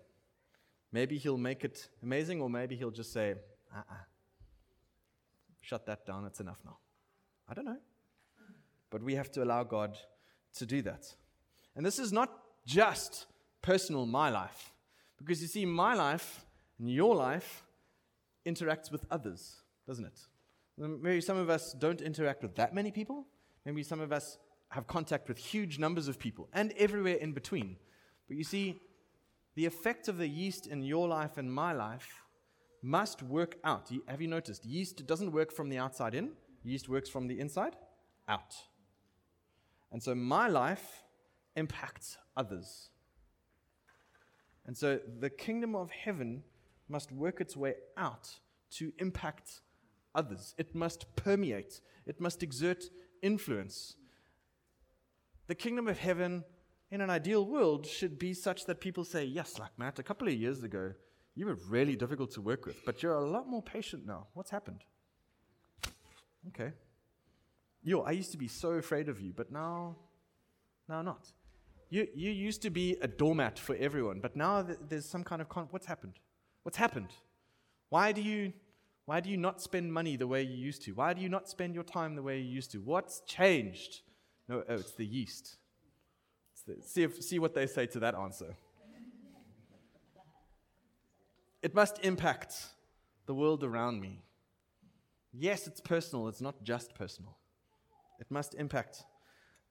Maybe 0.92 1.18
He'll 1.18 1.38
make 1.38 1.64
it 1.64 1.88
amazing, 2.02 2.40
or 2.40 2.48
maybe 2.48 2.76
He'll 2.76 2.90
just 2.90 3.12
say, 3.12 3.32
uh 3.72 3.78
uh-uh. 3.78 3.94
shut 5.60 5.86
that 5.86 6.06
down, 6.06 6.24
it's 6.24 6.40
enough 6.40 6.58
now. 6.64 6.78
I 7.48 7.54
don't 7.54 7.64
know. 7.64 7.78
But 8.90 9.02
we 9.02 9.14
have 9.14 9.30
to 9.32 9.42
allow 9.42 9.64
God 9.64 9.98
to 10.54 10.66
do 10.66 10.82
that. 10.82 11.12
And 11.76 11.84
this 11.84 11.98
is 11.98 12.12
not 12.12 12.30
just 12.64 13.26
personal, 13.60 14.06
my 14.06 14.30
life. 14.30 14.73
Because 15.24 15.40
you 15.40 15.48
see, 15.48 15.64
my 15.64 15.94
life 15.94 16.44
and 16.78 16.90
your 16.90 17.14
life 17.14 17.64
interacts 18.46 18.92
with 18.92 19.04
others, 19.10 19.62
doesn't 19.86 20.04
it? 20.04 20.20
Maybe 20.76 21.20
some 21.20 21.38
of 21.38 21.48
us 21.48 21.72
don't 21.72 22.00
interact 22.02 22.42
with 22.42 22.56
that 22.56 22.74
many 22.74 22.90
people. 22.90 23.26
Maybe 23.64 23.82
some 23.82 24.00
of 24.00 24.12
us 24.12 24.38
have 24.70 24.86
contact 24.86 25.28
with 25.28 25.38
huge 25.38 25.78
numbers 25.78 26.08
of 26.08 26.18
people 26.18 26.48
and 26.52 26.72
everywhere 26.76 27.14
in 27.14 27.32
between. 27.32 27.76
But 28.28 28.36
you 28.36 28.44
see, 28.44 28.80
the 29.54 29.64
effect 29.66 30.08
of 30.08 30.18
the 30.18 30.26
yeast 30.26 30.66
in 30.66 30.82
your 30.82 31.08
life 31.08 31.38
and 31.38 31.52
my 31.52 31.72
life 31.72 32.22
must 32.82 33.22
work 33.22 33.56
out. 33.64 33.90
Have 34.08 34.20
you 34.20 34.28
noticed? 34.28 34.66
Yeast 34.66 35.06
doesn't 35.06 35.30
work 35.30 35.52
from 35.52 35.70
the 35.70 35.78
outside 35.78 36.14
in, 36.14 36.32
yeast 36.64 36.88
works 36.88 37.08
from 37.08 37.28
the 37.28 37.38
inside 37.38 37.76
out. 38.28 38.54
And 39.92 40.02
so 40.02 40.14
my 40.14 40.48
life 40.48 41.04
impacts 41.56 42.18
others. 42.36 42.90
And 44.66 44.76
so 44.76 45.00
the 45.20 45.30
kingdom 45.30 45.74
of 45.74 45.90
heaven 45.90 46.42
must 46.88 47.12
work 47.12 47.40
its 47.40 47.56
way 47.56 47.74
out 47.96 48.28
to 48.72 48.92
impact 48.98 49.60
others. 50.14 50.54
It 50.58 50.74
must 50.74 51.14
permeate, 51.16 51.80
it 52.06 52.20
must 52.20 52.42
exert 52.42 52.84
influence. 53.22 53.96
The 55.46 55.54
kingdom 55.54 55.88
of 55.88 55.98
heaven 55.98 56.44
in 56.90 57.00
an 57.00 57.10
ideal 57.10 57.44
world 57.44 57.86
should 57.86 58.18
be 58.18 58.32
such 58.32 58.64
that 58.66 58.80
people 58.80 59.04
say, 59.04 59.24
Yes, 59.24 59.58
like 59.58 59.78
Matt, 59.78 59.98
a 59.98 60.02
couple 60.02 60.28
of 60.28 60.34
years 60.34 60.62
ago, 60.62 60.92
you 61.34 61.46
were 61.46 61.58
really 61.68 61.96
difficult 61.96 62.30
to 62.32 62.40
work 62.40 62.64
with, 62.64 62.76
but 62.86 63.02
you're 63.02 63.14
a 63.14 63.28
lot 63.28 63.48
more 63.48 63.62
patient 63.62 64.06
now. 64.06 64.28
What's 64.34 64.50
happened? 64.50 64.84
Okay. 66.48 66.72
Yo, 67.82 68.00
I 68.00 68.12
used 68.12 68.30
to 68.32 68.38
be 68.38 68.48
so 68.48 68.70
afraid 68.72 69.08
of 69.08 69.20
you, 69.20 69.32
but 69.34 69.50
now, 69.50 69.96
now 70.88 71.02
not. 71.02 71.32
You, 71.94 72.08
you 72.12 72.32
used 72.32 72.60
to 72.62 72.70
be 72.70 72.96
a 73.02 73.06
doormat 73.06 73.56
for 73.56 73.76
everyone, 73.76 74.18
but 74.18 74.34
now 74.34 74.62
th- 74.62 74.80
there's 74.88 75.08
some 75.08 75.22
kind 75.22 75.40
of 75.40 75.48
con- 75.48 75.68
what's 75.70 75.86
happened? 75.86 76.14
What's 76.64 76.76
happened? 76.76 77.10
Why 77.88 78.10
do 78.10 78.20
you 78.20 78.52
why 79.04 79.20
do 79.20 79.30
you 79.30 79.36
not 79.36 79.62
spend 79.62 79.92
money 79.92 80.16
the 80.16 80.26
way 80.26 80.42
you 80.42 80.56
used 80.56 80.82
to? 80.86 80.90
Why 80.90 81.12
do 81.12 81.22
you 81.22 81.28
not 81.28 81.48
spend 81.48 81.72
your 81.72 81.84
time 81.84 82.16
the 82.16 82.22
way 82.22 82.40
you 82.40 82.52
used 82.52 82.72
to? 82.72 82.78
What's 82.78 83.20
changed? 83.20 84.00
No, 84.48 84.64
oh, 84.68 84.74
it's 84.74 84.94
the 84.94 85.06
yeast. 85.06 85.56
It's 86.52 86.62
the, 86.62 86.74
see, 86.84 87.04
if, 87.04 87.22
see 87.22 87.38
what 87.38 87.54
they 87.54 87.68
say 87.68 87.86
to 87.86 88.00
that 88.00 88.16
answer. 88.16 88.56
It 91.62 91.76
must 91.76 92.00
impact 92.04 92.56
the 93.26 93.34
world 93.34 93.62
around 93.62 94.00
me. 94.00 94.24
Yes, 95.32 95.68
it's 95.68 95.80
personal, 95.80 96.26
it's 96.26 96.40
not 96.40 96.60
just 96.64 96.96
personal. 96.96 97.36
It 98.18 98.26
must 98.30 98.54
impact 98.54 99.04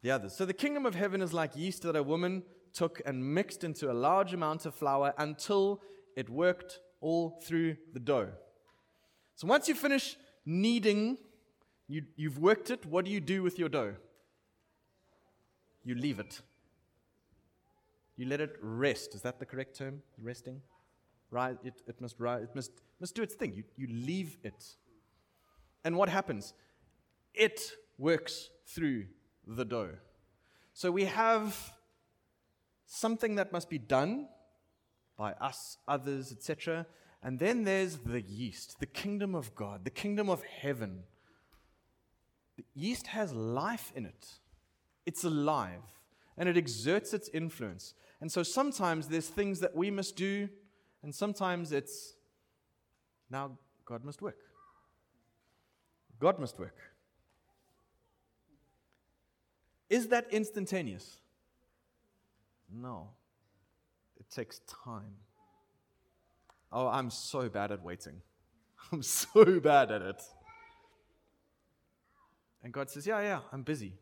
the 0.03 0.11
others. 0.11 0.35
So 0.35 0.45
the 0.45 0.53
kingdom 0.53 0.85
of 0.85 0.93
heaven 0.93 1.21
is 1.21 1.33
like 1.33 1.55
yeast 1.55 1.81
that 1.83 1.95
a 1.95 2.03
woman 2.03 2.43
took 2.73 3.01
and 3.05 3.33
mixed 3.33 3.63
into 3.63 3.91
a 3.91 3.93
large 3.93 4.33
amount 4.33 4.65
of 4.65 4.75
flour 4.75 5.13
until 5.17 5.81
it 6.15 6.29
worked 6.29 6.79
all 7.01 7.41
through 7.43 7.77
the 7.93 7.99
dough. 7.99 8.29
So 9.35 9.47
once 9.47 9.67
you 9.67 9.73
finish 9.73 10.17
kneading, 10.45 11.17
you, 11.87 12.03
you've 12.15 12.37
worked 12.37 12.69
it, 12.69 12.85
what 12.85 13.05
do 13.05 13.11
you 13.11 13.21
do 13.21 13.41
with 13.41 13.57
your 13.57 13.69
dough? 13.69 13.95
You 15.83 15.95
leave 15.95 16.19
it. 16.19 16.41
You 18.15 18.27
let 18.27 18.41
it 18.41 18.57
rest. 18.61 19.15
Is 19.15 19.21
that 19.21 19.39
the 19.39 19.45
correct 19.45 19.77
term? 19.77 20.01
Resting? 20.21 20.61
Right, 21.31 21.57
it, 21.63 21.81
it 21.87 21.99
must 21.99 22.19
rise, 22.19 22.43
it 22.43 22.55
must, 22.55 22.71
must 22.99 23.15
do 23.15 23.23
its 23.23 23.33
thing. 23.33 23.53
You, 23.53 23.63
you 23.75 23.87
leave 23.87 24.37
it. 24.43 24.63
And 25.83 25.97
what 25.97 26.09
happens? 26.09 26.53
It 27.33 27.71
works 27.97 28.49
through 28.67 29.05
the 29.47 29.65
dough. 29.65 29.95
So 30.73 30.91
we 30.91 31.05
have 31.05 31.73
something 32.85 33.35
that 33.35 33.51
must 33.51 33.69
be 33.69 33.77
done 33.77 34.27
by 35.17 35.33
us, 35.33 35.77
others, 35.87 36.31
etc. 36.31 36.85
And 37.21 37.39
then 37.39 37.63
there's 37.63 37.97
the 37.97 38.21
yeast, 38.21 38.79
the 38.79 38.85
kingdom 38.85 39.35
of 39.35 39.55
God, 39.55 39.83
the 39.83 39.89
kingdom 39.89 40.29
of 40.29 40.43
heaven. 40.43 41.03
The 42.57 42.65
yeast 42.73 43.07
has 43.07 43.33
life 43.33 43.91
in 43.95 44.05
it, 44.05 44.27
it's 45.05 45.23
alive, 45.23 45.83
and 46.37 46.49
it 46.49 46.57
exerts 46.57 47.13
its 47.13 47.29
influence. 47.29 47.93
And 48.21 48.31
so 48.31 48.43
sometimes 48.43 49.07
there's 49.07 49.27
things 49.27 49.59
that 49.59 49.75
we 49.75 49.91
must 49.91 50.15
do, 50.15 50.49
and 51.01 51.13
sometimes 51.13 51.71
it's 51.71 52.13
now 53.29 53.57
God 53.85 54.03
must 54.03 54.21
work. 54.21 54.37
God 56.19 56.39
must 56.39 56.59
work. 56.59 56.77
Is 59.89 60.07
that 60.09 60.27
instantaneous? 60.31 61.17
No. 62.71 63.09
It 64.19 64.29
takes 64.29 64.59
time. 64.59 65.15
Oh, 66.71 66.87
I'm 66.87 67.09
so 67.09 67.49
bad 67.49 67.71
at 67.71 67.83
waiting. 67.83 68.21
I'm 68.91 69.03
so 69.03 69.59
bad 69.59 69.91
at 69.91 70.01
it. 70.01 70.21
And 72.63 72.73
God 72.73 72.89
says, 72.89 73.05
Yeah, 73.05 73.21
yeah, 73.21 73.39
I'm 73.51 73.63
busy. 73.63 73.93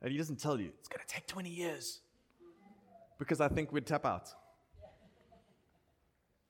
And 0.00 0.10
He 0.12 0.18
doesn't 0.18 0.40
tell 0.40 0.58
you, 0.58 0.70
it's 0.78 0.88
going 0.88 1.00
to 1.06 1.12
take 1.12 1.26
20 1.26 1.50
years. 1.50 2.00
Because 3.18 3.40
I 3.40 3.48
think 3.48 3.72
we'd 3.72 3.86
tap 3.86 4.06
out. 4.06 4.28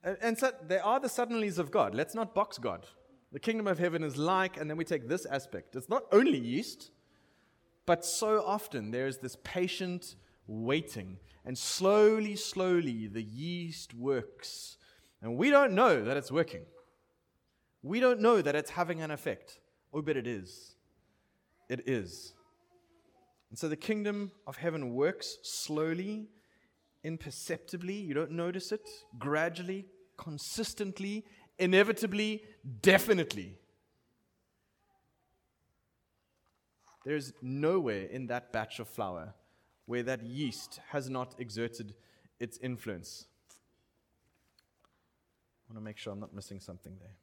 And, 0.03 0.16
and 0.20 0.38
so 0.38 0.53
there 0.66 0.85
are 0.85 1.01
the 1.01 1.09
suddenlies 1.09 1.59
of 1.59 1.70
God. 1.70 1.94
Let's 1.94 2.14
not 2.14 2.35
box 2.35 2.59
God. 2.59 2.87
The 3.33 3.40
kingdom 3.40 3.66
of 3.66 3.79
heaven 3.79 4.05
is 4.05 4.16
like, 4.16 4.59
and 4.59 4.70
then 4.70 4.77
we 4.77 4.85
take 4.85 5.09
this 5.09 5.27
aspect. 5.27 5.75
It's 5.75 5.88
not 5.88 6.05
only 6.12 6.38
yeast, 6.38 6.90
but 7.87 8.05
so 8.05 8.42
often 8.44 8.90
there 8.90 9.07
is 9.07 9.18
this 9.18 9.37
patient 9.44 10.16
waiting. 10.47 11.18
And 11.44 11.59
slowly, 11.59 12.37
slowly, 12.37 13.07
the 13.07 13.23
yeast 13.23 13.94
works 13.94 14.79
and 15.25 15.38
we 15.38 15.49
don't 15.49 15.73
know 15.73 16.05
that 16.05 16.18
it's 16.18 16.31
working. 16.31 16.66
We 17.83 17.99
don't 17.99 18.20
know 18.20 18.42
that 18.42 18.55
it's 18.55 18.68
having 18.68 19.01
an 19.01 19.11
effect. 19.11 19.59
Oh, 19.90 20.03
but 20.03 20.18
it 20.18 20.27
is. 20.27 20.77
It 21.70 21.88
is. 21.88 22.35
And 23.49 23.59
so 23.59 23.68
the 23.68 23.77
kingdom 23.77 24.33
of 24.47 24.59
heaven 24.59 24.92
works 24.92 25.38
slowly, 25.42 26.29
imperceptibly. 27.05 27.94
You 27.94 28.12
don't 28.12 28.33
notice 28.33 28.70
it, 28.70 28.87
gradually, 29.18 29.87
consistently, 30.18 31.25
inevitably, 31.59 32.42
definitely. 32.83 33.59
There 37.04 37.16
is 37.16 37.34
nowhere 37.42 38.04
in 38.04 38.26
that 38.28 38.52
batch 38.52 38.80
of 38.80 38.88
flour 38.88 39.34
where 39.86 40.02
that 40.02 40.22
yeast 40.22 40.80
has 40.88 41.10
not 41.10 41.34
exerted 41.38 41.94
its 42.40 42.58
influence. 42.58 43.26
I 45.68 45.72
want 45.72 45.82
to 45.82 45.84
make 45.84 45.98
sure 45.98 46.12
I'm 46.12 46.20
not 46.20 46.34
missing 46.34 46.60
something 46.60 46.96
there. 47.00 47.16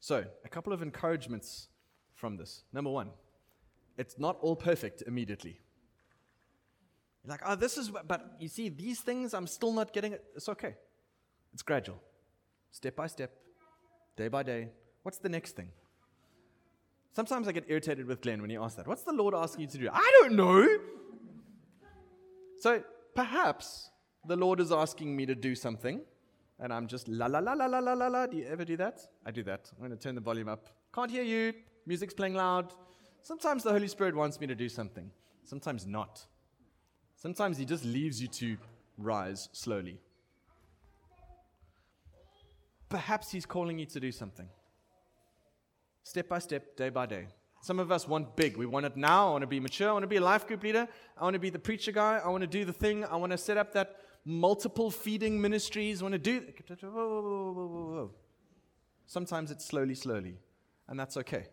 So, 0.00 0.24
a 0.44 0.48
couple 0.48 0.72
of 0.72 0.82
encouragements 0.82 1.68
from 2.14 2.36
this. 2.36 2.62
Number 2.72 2.90
one, 2.90 3.10
it's 3.96 4.18
not 4.18 4.38
all 4.40 4.54
perfect 4.54 5.02
immediately. 5.06 5.60
You're 7.24 7.30
like, 7.30 7.40
oh, 7.44 7.54
this 7.54 7.78
is, 7.78 7.90
but 8.06 8.36
you 8.38 8.48
see, 8.48 8.68
these 8.68 9.00
things, 9.00 9.32
I'm 9.32 9.46
still 9.46 9.72
not 9.72 9.92
getting 9.92 10.12
it. 10.12 10.24
It's 10.36 10.48
okay. 10.48 10.74
It's 11.54 11.62
gradual, 11.62 12.00
step 12.70 12.96
by 12.96 13.06
step, 13.06 13.32
day 14.16 14.28
by 14.28 14.42
day. 14.42 14.68
What's 15.02 15.18
the 15.18 15.28
next 15.28 15.56
thing? 15.56 15.70
Sometimes 17.14 17.46
I 17.46 17.52
get 17.52 17.64
irritated 17.68 18.06
with 18.06 18.20
Glenn 18.20 18.40
when 18.40 18.50
he 18.50 18.56
asks 18.56 18.74
that. 18.74 18.88
What's 18.88 19.04
the 19.04 19.12
Lord 19.12 19.34
asking 19.34 19.62
you 19.62 19.66
to 19.68 19.78
do? 19.78 19.88
I 19.92 20.10
don't 20.20 20.34
know. 20.34 20.66
So 22.58 22.82
perhaps 23.14 23.90
the 24.26 24.34
Lord 24.34 24.58
is 24.58 24.72
asking 24.72 25.14
me 25.14 25.24
to 25.26 25.34
do 25.36 25.54
something, 25.54 26.00
and 26.58 26.72
I'm 26.72 26.88
just 26.88 27.06
la 27.06 27.26
la 27.26 27.38
la 27.38 27.52
la 27.52 27.66
la 27.66 27.78
la 27.78 27.92
la 27.92 28.08
la. 28.08 28.26
Do 28.26 28.36
you 28.36 28.46
ever 28.46 28.64
do 28.64 28.76
that? 28.78 29.00
I 29.24 29.30
do 29.30 29.44
that. 29.44 29.70
I'm 29.72 29.86
going 29.86 29.96
to 29.96 29.96
turn 29.96 30.16
the 30.16 30.20
volume 30.20 30.48
up. 30.48 30.70
Can't 30.92 31.10
hear 31.10 31.22
you. 31.22 31.52
Music's 31.86 32.14
playing 32.14 32.34
loud. 32.34 32.74
Sometimes 33.22 33.62
the 33.62 33.70
Holy 33.70 33.88
Spirit 33.88 34.16
wants 34.16 34.40
me 34.40 34.48
to 34.48 34.54
do 34.56 34.68
something, 34.68 35.08
sometimes 35.44 35.86
not. 35.86 36.26
Sometimes 37.14 37.58
He 37.58 37.64
just 37.64 37.84
leaves 37.84 38.20
you 38.20 38.26
to 38.28 38.56
rise 38.98 39.48
slowly. 39.52 40.00
Perhaps 42.88 43.30
He's 43.30 43.46
calling 43.46 43.78
you 43.78 43.86
to 43.86 44.00
do 44.00 44.10
something 44.10 44.48
step 46.04 46.28
by 46.28 46.38
step, 46.38 46.76
day 46.76 46.90
by 46.90 47.06
day. 47.06 47.26
Some 47.60 47.80
of 47.80 47.90
us 47.90 48.06
want 48.06 48.36
big. 48.36 48.56
We 48.56 48.66
want 48.66 48.86
it 48.86 48.96
now. 48.96 49.28
I 49.28 49.30
want 49.32 49.42
to 49.42 49.46
be 49.46 49.58
mature. 49.58 49.88
I 49.88 49.92
want 49.92 50.02
to 50.02 50.06
be 50.06 50.16
a 50.16 50.20
life 50.20 50.46
group 50.46 50.62
leader. 50.62 50.86
I 51.18 51.24
want 51.24 51.34
to 51.34 51.40
be 51.40 51.50
the 51.50 51.58
preacher 51.58 51.92
guy. 51.92 52.20
I 52.22 52.28
want 52.28 52.42
to 52.42 52.46
do 52.46 52.64
the 52.64 52.72
thing. 52.74 53.04
I 53.06 53.16
want 53.16 53.32
to 53.32 53.38
set 53.38 53.56
up 53.56 53.72
that 53.72 53.96
multiple 54.24 54.90
feeding 54.90 55.40
ministries. 55.40 56.02
I 56.02 56.04
want 56.04 56.12
to 56.12 56.18
do. 56.18 56.42
Whoa, 56.82 56.90
whoa, 56.90 57.52
whoa, 57.52 58.10
Sometimes 59.06 59.50
it's 59.50 59.64
slowly, 59.64 59.94
slowly, 59.94 60.36
and 60.88 61.00
that's 61.00 61.16
okay. 61.16 61.46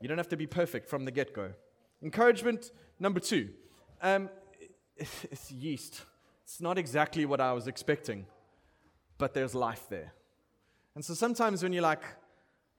You 0.00 0.08
don't 0.08 0.18
have 0.18 0.28
to 0.28 0.36
be 0.36 0.46
perfect 0.46 0.88
from 0.88 1.04
the 1.04 1.10
get 1.10 1.34
go. 1.34 1.52
Encouragement 2.02 2.70
number 2.98 3.20
two 3.20 3.50
um, 4.00 4.30
it's 4.96 5.50
yeast. 5.50 6.02
It's 6.44 6.60
not 6.60 6.78
exactly 6.78 7.26
what 7.26 7.40
I 7.40 7.52
was 7.52 7.66
expecting, 7.66 8.26
but 9.18 9.34
there's 9.34 9.54
life 9.54 9.86
there. 9.90 10.14
And 10.94 11.04
so 11.04 11.14
sometimes 11.14 11.62
when 11.62 11.72
you're 11.72 11.82
like, 11.82 12.02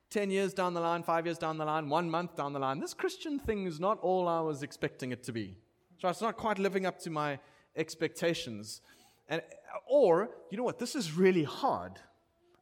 10 0.10 0.32
years 0.32 0.54
down 0.54 0.74
the 0.74 0.80
line, 0.80 1.04
five 1.04 1.26
years 1.26 1.38
down 1.38 1.58
the 1.58 1.66
line, 1.66 1.88
one 1.88 2.10
month 2.10 2.36
down 2.36 2.54
the 2.54 2.60
line, 2.60 2.80
this 2.80 2.94
Christian 2.94 3.38
thing 3.38 3.66
is 3.66 3.80
not 3.80 4.00
all 4.02 4.28
I 4.28 4.40
was 4.42 4.64
expecting 4.64 5.12
it 5.12 5.24
to 5.24 5.32
be. 5.32 5.58
So 6.00 6.10
it's 6.10 6.22
not 6.22 6.38
quite 6.38 6.58
living 6.58 6.86
up 6.86 7.00
to 7.00 7.10
my 7.10 7.40
expectations. 7.76 8.82
And, 9.28 9.42
or, 9.88 10.32
you 10.50 10.58
know 10.58 10.64
what, 10.64 10.80
this 10.80 10.96
is 10.96 11.14
really 11.14 11.44
hard. 11.44 12.00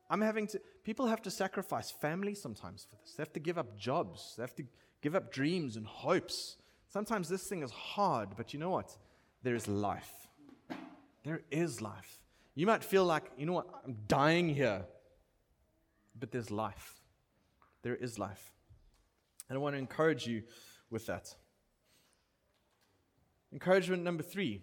I'm 0.09 0.21
having 0.21 0.47
to, 0.47 0.61
people 0.83 1.07
have 1.07 1.21
to 1.23 1.31
sacrifice 1.31 1.89
family 1.89 2.35
sometimes 2.35 2.85
for 2.89 2.97
this. 2.97 3.13
They 3.13 3.21
have 3.21 3.33
to 3.33 3.39
give 3.39 3.57
up 3.57 3.77
jobs, 3.77 4.33
they 4.35 4.43
have 4.43 4.55
to 4.55 4.63
give 5.01 5.15
up 5.15 5.31
dreams 5.31 5.77
and 5.77 5.85
hopes. 5.85 6.57
Sometimes 6.89 7.29
this 7.29 7.43
thing 7.43 7.63
is 7.63 7.71
hard, 7.71 8.29
but 8.35 8.53
you 8.53 8.59
know 8.59 8.69
what? 8.69 8.97
There 9.43 9.55
is 9.55 9.67
life. 9.67 10.27
There 11.23 11.41
is 11.51 11.81
life. 11.81 12.19
You 12.55 12.65
might 12.65 12.83
feel 12.83 13.05
like, 13.05 13.31
you 13.37 13.45
know 13.45 13.53
what, 13.53 13.67
I'm 13.85 13.97
dying 14.07 14.49
here, 14.49 14.85
but 16.19 16.31
there's 16.31 16.49
life 16.49 16.96
there 17.87 17.95
is 17.95 18.19
life. 18.19 18.51
And 19.47 19.57
I 19.57 19.61
want 19.61 19.75
to 19.75 19.79
encourage 19.79 20.27
you 20.27 20.43
with 20.89 21.05
that. 21.05 21.33
Encouragement 23.53 24.03
number 24.03 24.23
three 24.23 24.61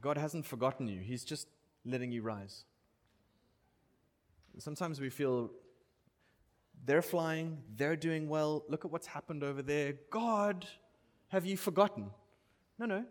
God 0.00 0.16
hasn't 0.16 0.46
forgotten 0.46 0.88
you, 0.88 1.00
He's 1.00 1.24
just 1.24 1.46
letting 1.84 2.10
you 2.10 2.22
rise. 2.22 2.64
Sometimes 4.58 4.98
we 4.98 5.10
feel 5.10 5.50
they're 6.86 7.02
flying, 7.02 7.58
they're 7.76 7.96
doing 7.96 8.30
well. 8.30 8.64
Look 8.68 8.86
at 8.86 8.90
what's 8.90 9.06
happened 9.06 9.44
over 9.44 9.60
there. 9.60 9.94
God, 10.10 10.66
have 11.28 11.44
you 11.44 11.58
forgotten? 11.58 12.10
No, 12.78 12.86
no. 12.86 13.04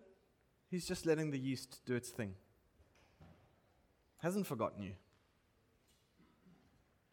He's 0.71 0.87
just 0.87 1.05
letting 1.05 1.29
the 1.29 1.39
yeast 1.39 1.81
do 1.85 1.93
its 1.95 2.09
thing. 2.09 2.33
Hasn't 4.17 4.47
forgotten 4.47 4.81
you. 4.81 4.93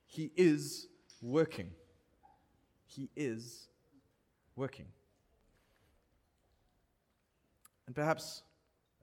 He 0.07 0.31
is 0.37 0.89
working. 1.21 1.71
He 2.89 3.11
is 3.15 3.69
working. 4.57 4.87
And 7.87 7.95
perhaps 7.95 8.43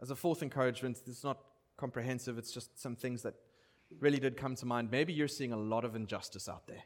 as 0.02 0.12
a 0.12 0.16
fourth 0.16 0.44
encouragement, 0.44 1.02
this 1.06 1.18
is 1.18 1.24
not 1.24 1.38
comprehensive, 1.78 2.38
it's 2.38 2.52
just 2.52 2.80
some 2.80 2.96
things 2.96 3.22
that 3.24 3.36
really 4.00 4.20
did 4.20 4.38
come 4.38 4.56
to 4.56 4.66
mind. 4.66 4.90
Maybe 4.92 5.14
you're 5.14 5.28
seeing 5.28 5.54
a 5.54 5.58
lot 5.58 5.86
of 5.86 5.96
injustice 5.96 6.50
out 6.50 6.68
there. 6.68 6.84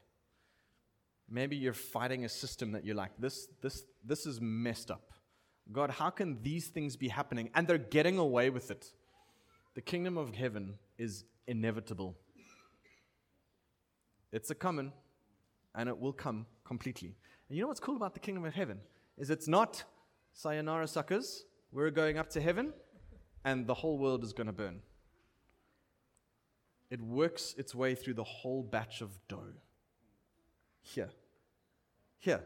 Maybe 1.30 1.56
you're 1.56 1.74
fighting 1.74 2.26
a 2.26 2.30
system 2.30 2.72
that 2.74 2.86
you're 2.86 2.96
like, 2.96 3.12
this, 3.18 3.48
this, 3.62 3.84
this 4.04 4.26
is 4.26 4.42
messed 4.42 4.92
up. 4.92 5.14
God, 5.72 5.92
how 5.92 6.10
can 6.10 6.42
these 6.42 6.68
things 6.68 6.96
be 6.96 7.08
happening? 7.08 7.50
And 7.56 7.68
they're 7.68 7.78
getting 7.78 8.18
away 8.18 8.50
with 8.50 8.72
it. 8.72 8.92
The 9.76 9.82
kingdom 9.82 10.18
of 10.18 10.34
heaven 10.34 10.76
is 10.98 11.24
inevitable. 11.48 12.18
It's 14.32 14.50
a 14.50 14.56
coming, 14.56 14.92
and 15.76 15.88
it 15.88 16.00
will 16.00 16.14
come 16.14 16.46
completely. 16.70 17.16
And 17.48 17.58
you 17.58 17.64
know 17.64 17.68
what's 17.68 17.80
cool 17.80 17.96
about 17.96 18.14
the 18.14 18.20
kingdom 18.20 18.46
of 18.46 18.54
heaven? 18.54 18.80
Is 19.18 19.32
it's 19.32 19.48
not 19.48 19.84
sayonara 20.34 20.88
suckers, 20.88 21.46
we're 21.72 21.90
going 21.90 22.20
up 22.20 22.30
to 22.30 22.40
heaven, 22.40 22.74
and 23.44 23.66
the 23.66 23.74
whole 23.74 23.98
world 23.98 24.24
is 24.24 24.34
going 24.34 24.46
to 24.46 24.54
burn. 24.54 24.82
It 26.92 27.02
works 27.02 27.56
its 27.58 27.74
way 27.74 27.96
through 27.96 28.14
the 28.14 28.24
whole 28.24 28.62
batch 28.62 29.02
of 29.02 29.10
dough. 29.28 29.56
Here. 30.84 31.10
Here. 32.20 32.44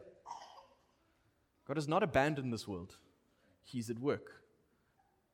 God 1.68 1.76
has 1.76 1.90
not 1.90 2.02
abandoned 2.02 2.54
this 2.54 2.66
world, 2.66 2.96
He's 3.62 3.90
at 3.90 4.00
work. 4.00 4.42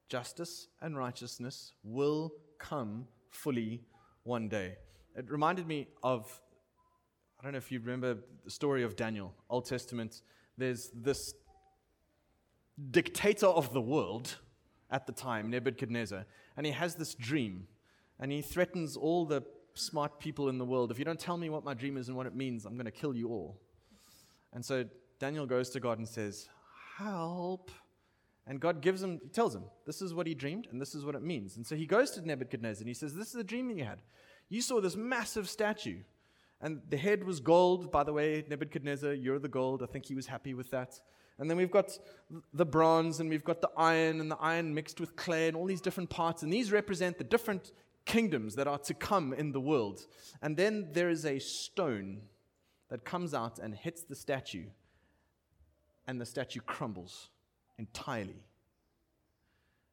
Justice 0.07 0.67
and 0.81 0.97
righteousness 0.97 1.73
will 1.83 2.33
come 2.57 3.07
fully 3.29 3.83
one 4.23 4.49
day. 4.49 4.77
It 5.15 5.29
reminded 5.29 5.67
me 5.67 5.89
of 6.01 6.41
I 7.39 7.43
don't 7.43 7.53
know 7.53 7.57
if 7.57 7.71
you 7.71 7.79
remember 7.79 8.17
the 8.43 8.51
story 8.51 8.83
of 8.83 8.97
Daniel, 8.97 9.33
Old 9.49 9.65
Testament. 9.65 10.21
There's 10.57 10.89
this 10.93 11.33
dictator 12.91 13.47
of 13.47 13.71
the 13.71 13.79
world 13.79 14.35
at 14.91 15.07
the 15.07 15.13
time, 15.13 15.49
Nebuchadnezzar, 15.49 16.25
and 16.57 16.65
he 16.65 16.73
has 16.73 16.95
this 16.95 17.15
dream, 17.15 17.67
and 18.19 18.29
he 18.29 18.41
threatens 18.41 18.97
all 18.97 19.25
the 19.25 19.43
smart 19.73 20.19
people 20.19 20.49
in 20.49 20.57
the 20.57 20.65
world. 20.65 20.91
If 20.91 20.99
you 20.99 21.05
don't 21.05 21.19
tell 21.19 21.37
me 21.37 21.49
what 21.49 21.63
my 21.63 21.73
dream 21.73 21.95
is 21.95 22.09
and 22.09 22.17
what 22.17 22.25
it 22.25 22.35
means, 22.35 22.65
I'm 22.65 22.73
going 22.73 22.85
to 22.85 22.91
kill 22.91 23.15
you 23.15 23.29
all. 23.29 23.57
And 24.51 24.65
so 24.65 24.83
Daniel 25.17 25.45
goes 25.45 25.69
to 25.69 25.79
God 25.79 25.97
and 25.97 26.07
says, 26.07 26.49
Help. 26.97 27.71
And 28.47 28.59
God 28.59 28.81
gives 28.81 29.01
him, 29.01 29.19
he 29.23 29.29
tells 29.29 29.55
him, 29.55 29.63
this 29.85 30.01
is 30.01 30.13
what 30.13 30.25
he 30.25 30.33
dreamed 30.33 30.67
and 30.71 30.81
this 30.81 30.95
is 30.95 31.05
what 31.05 31.13
it 31.13 31.21
means. 31.21 31.55
And 31.55 31.65
so 31.65 31.75
he 31.75 31.85
goes 31.85 32.11
to 32.11 32.27
Nebuchadnezzar 32.27 32.81
and 32.81 32.87
he 32.87 32.95
says, 32.95 33.13
This 33.13 33.27
is 33.27 33.33
the 33.33 33.43
dream 33.43 33.67
that 33.69 33.77
you 33.77 33.85
had. 33.85 34.01
You 34.49 34.61
saw 34.61 34.81
this 34.81 34.95
massive 34.95 35.47
statue 35.47 35.99
and 36.61 36.81
the 36.89 36.97
head 36.97 37.23
was 37.23 37.39
gold, 37.39 37.91
by 37.91 38.03
the 38.03 38.13
way, 38.13 38.43
Nebuchadnezzar, 38.47 39.13
you're 39.13 39.39
the 39.39 39.47
gold. 39.47 39.81
I 39.81 39.85
think 39.85 40.05
he 40.05 40.15
was 40.15 40.27
happy 40.27 40.53
with 40.53 40.71
that. 40.71 40.99
And 41.37 41.49
then 41.49 41.55
we've 41.55 41.71
got 41.71 41.97
the 42.53 42.65
bronze 42.65 43.21
and 43.21 43.29
we've 43.29 43.45
got 43.45 43.61
the 43.61 43.69
iron 43.77 44.19
and 44.19 44.29
the 44.29 44.37
iron 44.37 44.73
mixed 44.73 44.99
with 44.99 45.15
clay 45.15 45.47
and 45.47 45.55
all 45.55 45.65
these 45.65 45.79
different 45.79 46.09
parts. 46.09 46.43
And 46.43 46.51
these 46.51 46.71
represent 46.71 47.17
the 47.17 47.23
different 47.23 47.71
kingdoms 48.05 48.55
that 48.55 48.67
are 48.67 48.77
to 48.79 48.93
come 48.93 49.33
in 49.33 49.53
the 49.53 49.61
world. 49.61 50.05
And 50.41 50.57
then 50.57 50.89
there 50.91 51.09
is 51.09 51.25
a 51.25 51.39
stone 51.39 52.23
that 52.89 53.05
comes 53.05 53.33
out 53.33 53.59
and 53.59 53.73
hits 53.73 54.01
the 54.01 54.15
statue, 54.15 54.65
and 56.07 56.19
the 56.19 56.25
statue 56.25 56.59
crumbles 56.59 57.29
entirely. 57.77 58.43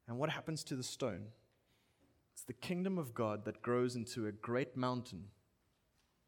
And 0.08 0.18
what 0.18 0.30
happens 0.30 0.64
to 0.64 0.76
the 0.76 0.82
stone? 0.82 1.26
It's 2.32 2.44
the 2.44 2.54
kingdom 2.54 2.98
of 2.98 3.14
God 3.14 3.44
that 3.44 3.62
grows 3.62 3.96
into 3.96 4.26
a 4.26 4.32
great 4.32 4.76
mountain 4.76 5.26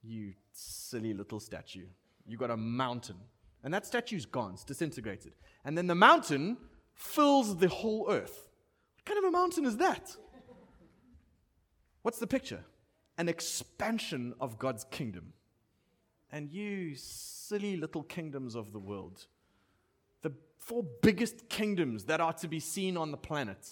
you 0.02 0.34
silly 0.52 1.14
little 1.14 1.40
statue. 1.40 1.87
You 2.26 2.37
got 2.37 2.50
a 2.50 2.56
mountain. 2.56 3.16
And 3.64 3.74
that 3.74 3.87
statue's 3.87 4.26
gone, 4.26 4.54
it's 4.54 4.64
disintegrated. 4.64 5.32
And 5.64 5.76
then 5.76 5.87
the 5.87 5.94
mountain 5.94 6.56
fills 6.94 7.56
the 7.56 7.68
whole 7.68 8.06
earth. 8.11 8.48
What 8.96 9.04
kind 9.04 9.18
of 9.18 9.24
a 9.24 9.30
mountain 9.30 9.64
is 9.64 9.76
that? 9.78 10.16
What's 12.02 12.18
the 12.18 12.26
picture? 12.26 12.64
an 13.18 13.28
expansion 13.28 14.32
of 14.40 14.58
God's 14.58 14.84
kingdom. 14.84 15.32
And 16.30 16.50
you 16.50 16.94
silly 16.94 17.76
little 17.76 18.04
kingdoms 18.04 18.54
of 18.54 18.72
the 18.72 18.78
world, 18.78 19.26
the 20.22 20.32
four 20.58 20.84
biggest 21.02 21.48
kingdoms 21.48 22.04
that 22.04 22.20
are 22.20 22.32
to 22.34 22.48
be 22.48 22.61
seen 22.61 22.96
on 22.96 23.11
the 23.11 23.16
planet, 23.16 23.68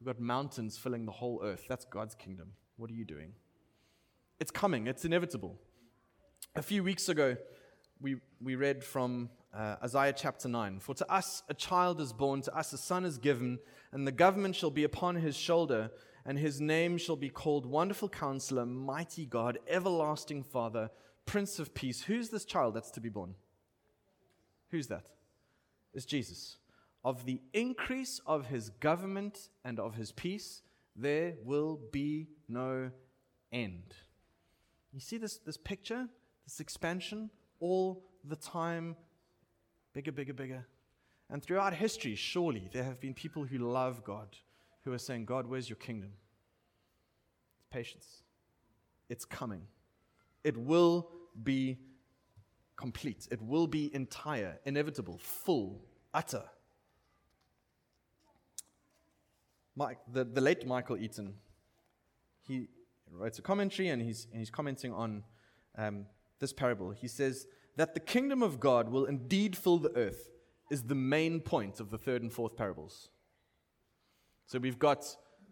we've 0.00 0.06
got 0.06 0.20
mountains 0.20 0.78
filling 0.78 1.04
the 1.04 1.12
whole 1.12 1.40
earth. 1.44 1.66
That's 1.68 1.84
God's 1.84 2.14
kingdom. 2.14 2.52
What 2.76 2.90
are 2.90 2.94
you 2.94 3.04
doing? 3.04 3.32
It's 4.38 4.50
coming, 4.50 4.86
it's 4.86 5.04
inevitable. 5.04 5.58
A 6.54 6.62
few 6.62 6.84
weeks 6.84 7.08
ago, 7.08 7.36
we, 8.00 8.16
we 8.42 8.54
read 8.54 8.84
from 8.84 9.30
uh, 9.54 9.76
Isaiah 9.82 10.12
chapter 10.12 10.48
9 10.48 10.80
For 10.80 10.94
to 10.94 11.10
us 11.10 11.42
a 11.48 11.54
child 11.54 12.00
is 12.00 12.12
born, 12.12 12.42
to 12.42 12.54
us 12.54 12.72
a 12.74 12.78
son 12.78 13.06
is 13.06 13.16
given, 13.16 13.58
and 13.92 14.06
the 14.06 14.12
government 14.12 14.54
shall 14.54 14.70
be 14.70 14.84
upon 14.84 15.16
his 15.16 15.36
shoulder, 15.36 15.90
and 16.26 16.38
his 16.38 16.60
name 16.60 16.98
shall 16.98 17.16
be 17.16 17.30
called 17.30 17.64
Wonderful 17.64 18.10
Counselor, 18.10 18.66
Mighty 18.66 19.24
God, 19.24 19.58
Everlasting 19.68 20.42
Father, 20.42 20.90
Prince 21.24 21.58
of 21.58 21.74
Peace. 21.74 22.02
Who's 22.02 22.28
this 22.28 22.44
child 22.44 22.74
that's 22.74 22.90
to 22.90 23.00
be 23.00 23.08
born? 23.08 23.34
Who's 24.70 24.88
that? 24.88 25.08
It's 25.94 26.04
Jesus. 26.04 26.58
Of 27.02 27.24
the 27.24 27.40
increase 27.54 28.20
of 28.26 28.46
his 28.46 28.68
government 28.68 29.48
and 29.64 29.80
of 29.80 29.94
his 29.94 30.12
peace, 30.12 30.60
there 30.94 31.34
will 31.42 31.80
be 31.90 32.26
no 32.48 32.90
end. 33.50 33.94
You 34.96 35.00
see 35.02 35.18
this, 35.18 35.36
this 35.36 35.58
picture, 35.58 36.08
this 36.46 36.58
expansion, 36.58 37.28
all 37.60 38.02
the 38.24 38.34
time 38.34 38.96
bigger, 39.92 40.10
bigger, 40.10 40.32
bigger. 40.32 40.66
And 41.28 41.42
throughout 41.42 41.74
history, 41.74 42.14
surely 42.14 42.70
there 42.72 42.82
have 42.82 42.98
been 42.98 43.12
people 43.12 43.44
who 43.44 43.58
love 43.58 44.04
God 44.04 44.28
who 44.84 44.94
are 44.94 44.98
saying, 44.98 45.26
God, 45.26 45.46
where's 45.46 45.68
your 45.68 45.76
kingdom? 45.76 46.12
It's 47.58 47.66
patience. 47.70 48.22
It's 49.10 49.26
coming. 49.26 49.66
It 50.44 50.56
will 50.56 51.10
be 51.42 51.76
complete. 52.76 53.28
It 53.30 53.42
will 53.42 53.66
be 53.66 53.94
entire, 53.94 54.58
inevitable, 54.64 55.18
full, 55.18 55.82
utter. 56.14 56.44
Mike, 59.76 59.98
the, 60.10 60.24
the 60.24 60.40
late 60.40 60.66
Michael 60.66 60.96
Eaton, 60.96 61.34
he 62.48 62.68
writes 63.12 63.38
a 63.38 63.42
commentary 63.42 63.88
and 63.88 64.02
he's, 64.02 64.26
and 64.30 64.40
he's 64.40 64.50
commenting 64.50 64.92
on 64.92 65.24
um, 65.76 66.06
this 66.40 66.52
parable. 66.52 66.90
He 66.90 67.08
says, 67.08 67.46
that 67.76 67.94
the 67.94 68.00
kingdom 68.00 68.42
of 68.42 68.58
God 68.58 68.88
will 68.88 69.04
indeed 69.04 69.56
fill 69.56 69.78
the 69.78 69.94
earth 69.96 70.30
is 70.70 70.82
the 70.82 70.94
main 70.94 71.40
point 71.40 71.78
of 71.78 71.90
the 71.90 71.98
third 71.98 72.22
and 72.22 72.32
fourth 72.32 72.56
parables. 72.56 73.10
So 74.46 74.58
we've 74.58 74.78
got 74.78 75.04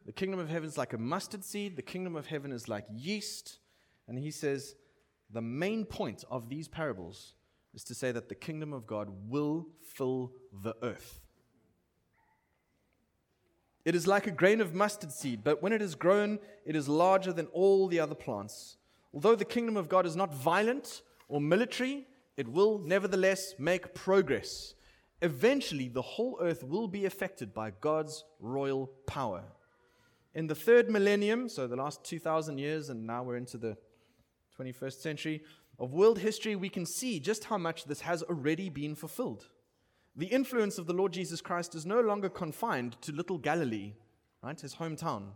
the 0.06 0.12
kingdom 0.12 0.40
of 0.40 0.48
heaven 0.48 0.68
is 0.68 0.78
like 0.78 0.92
a 0.92 0.98
mustard 0.98 1.44
seed, 1.44 1.76
the 1.76 1.82
kingdom 1.82 2.16
of 2.16 2.26
heaven 2.26 2.52
is 2.52 2.68
like 2.68 2.86
yeast. 2.90 3.58
And 4.08 4.18
he 4.18 4.30
says 4.30 4.74
the 5.30 5.40
main 5.40 5.84
point 5.84 6.24
of 6.30 6.48
these 6.48 6.68
parables 6.68 7.34
is 7.74 7.84
to 7.84 7.94
say 7.94 8.12
that 8.12 8.28
the 8.28 8.34
kingdom 8.34 8.72
of 8.72 8.86
God 8.86 9.08
will 9.28 9.66
fill 9.82 10.32
the 10.62 10.74
earth. 10.82 11.20
It 13.84 13.94
is 13.94 14.06
like 14.06 14.26
a 14.26 14.30
grain 14.30 14.60
of 14.60 14.74
mustard 14.74 15.12
seed, 15.12 15.44
but 15.44 15.62
when 15.62 15.72
it 15.72 15.82
is 15.82 15.94
grown, 15.94 16.38
it 16.64 16.74
is 16.74 16.88
larger 16.88 17.32
than 17.32 17.46
all 17.46 17.86
the 17.86 18.00
other 18.00 18.14
plants. 18.14 18.76
Although 19.12 19.34
the 19.34 19.44
kingdom 19.44 19.76
of 19.76 19.88
God 19.88 20.06
is 20.06 20.16
not 20.16 20.34
violent 20.34 21.02
or 21.28 21.40
military, 21.40 22.06
it 22.36 22.48
will 22.48 22.78
nevertheless 22.78 23.54
make 23.58 23.94
progress. 23.94 24.74
Eventually, 25.22 25.88
the 25.88 26.02
whole 26.02 26.38
earth 26.40 26.64
will 26.64 26.88
be 26.88 27.04
affected 27.04 27.54
by 27.54 27.72
God's 27.80 28.24
royal 28.40 28.90
power. 29.06 29.44
In 30.34 30.48
the 30.48 30.54
third 30.54 30.90
millennium, 30.90 31.48
so 31.48 31.66
the 31.66 31.76
last 31.76 32.02
2,000 32.04 32.58
years, 32.58 32.88
and 32.88 33.06
now 33.06 33.22
we're 33.22 33.36
into 33.36 33.56
the 33.56 33.76
21st 34.58 35.00
century 35.00 35.42
of 35.78 35.92
world 35.92 36.18
history, 36.18 36.56
we 36.56 36.68
can 36.68 36.86
see 36.86 37.20
just 37.20 37.44
how 37.44 37.58
much 37.58 37.84
this 37.84 38.00
has 38.00 38.22
already 38.24 38.68
been 38.68 38.94
fulfilled. 38.94 39.48
The 40.16 40.26
influence 40.26 40.78
of 40.78 40.86
the 40.86 40.92
Lord 40.92 41.12
Jesus 41.12 41.40
Christ 41.40 41.74
is 41.74 41.84
no 41.84 42.00
longer 42.00 42.28
confined 42.28 42.96
to 43.02 43.10
little 43.10 43.36
Galilee, 43.36 43.94
right, 44.42 44.60
his 44.60 44.76
hometown. 44.76 45.30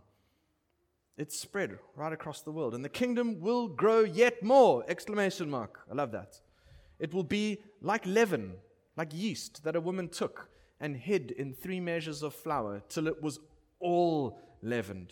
It's 1.17 1.37
spread 1.37 1.79
right 1.97 2.13
across 2.13 2.41
the 2.41 2.53
world, 2.53 2.73
and 2.73 2.85
the 2.85 2.89
kingdom 2.89 3.41
will 3.41 3.67
grow 3.67 4.05
yet 4.05 4.41
more! 4.41 4.85
Exclamation 4.87 5.49
mark. 5.49 5.81
I 5.91 5.95
love 5.95 6.11
that. 6.13 6.39
It 6.97 7.13
will 7.13 7.25
be 7.25 7.61
like 7.81 8.05
leaven, 8.05 8.53
like 8.95 9.13
yeast 9.13 9.65
that 9.65 9.75
a 9.75 9.81
woman 9.81 10.07
took 10.07 10.47
and 10.79 10.95
hid 10.95 11.31
in 11.31 11.53
three 11.53 11.81
measures 11.81 12.23
of 12.23 12.33
flour 12.33 12.81
till 12.87 13.07
it 13.07 13.21
was 13.21 13.39
all 13.81 14.39
leavened. 14.61 15.11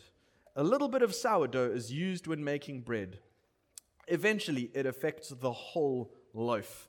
A 0.55 0.63
little 0.63 0.87
bit 0.87 1.01
of 1.01 1.13
sourdough 1.13 1.71
is 1.71 1.91
used 1.91 2.25
when 2.25 2.41
making 2.41 2.81
bread. 2.81 3.19
Eventually, 4.07 4.71
it 4.73 4.85
affects 4.85 5.27
the 5.27 5.51
whole 5.51 6.13
loaf 6.33 6.86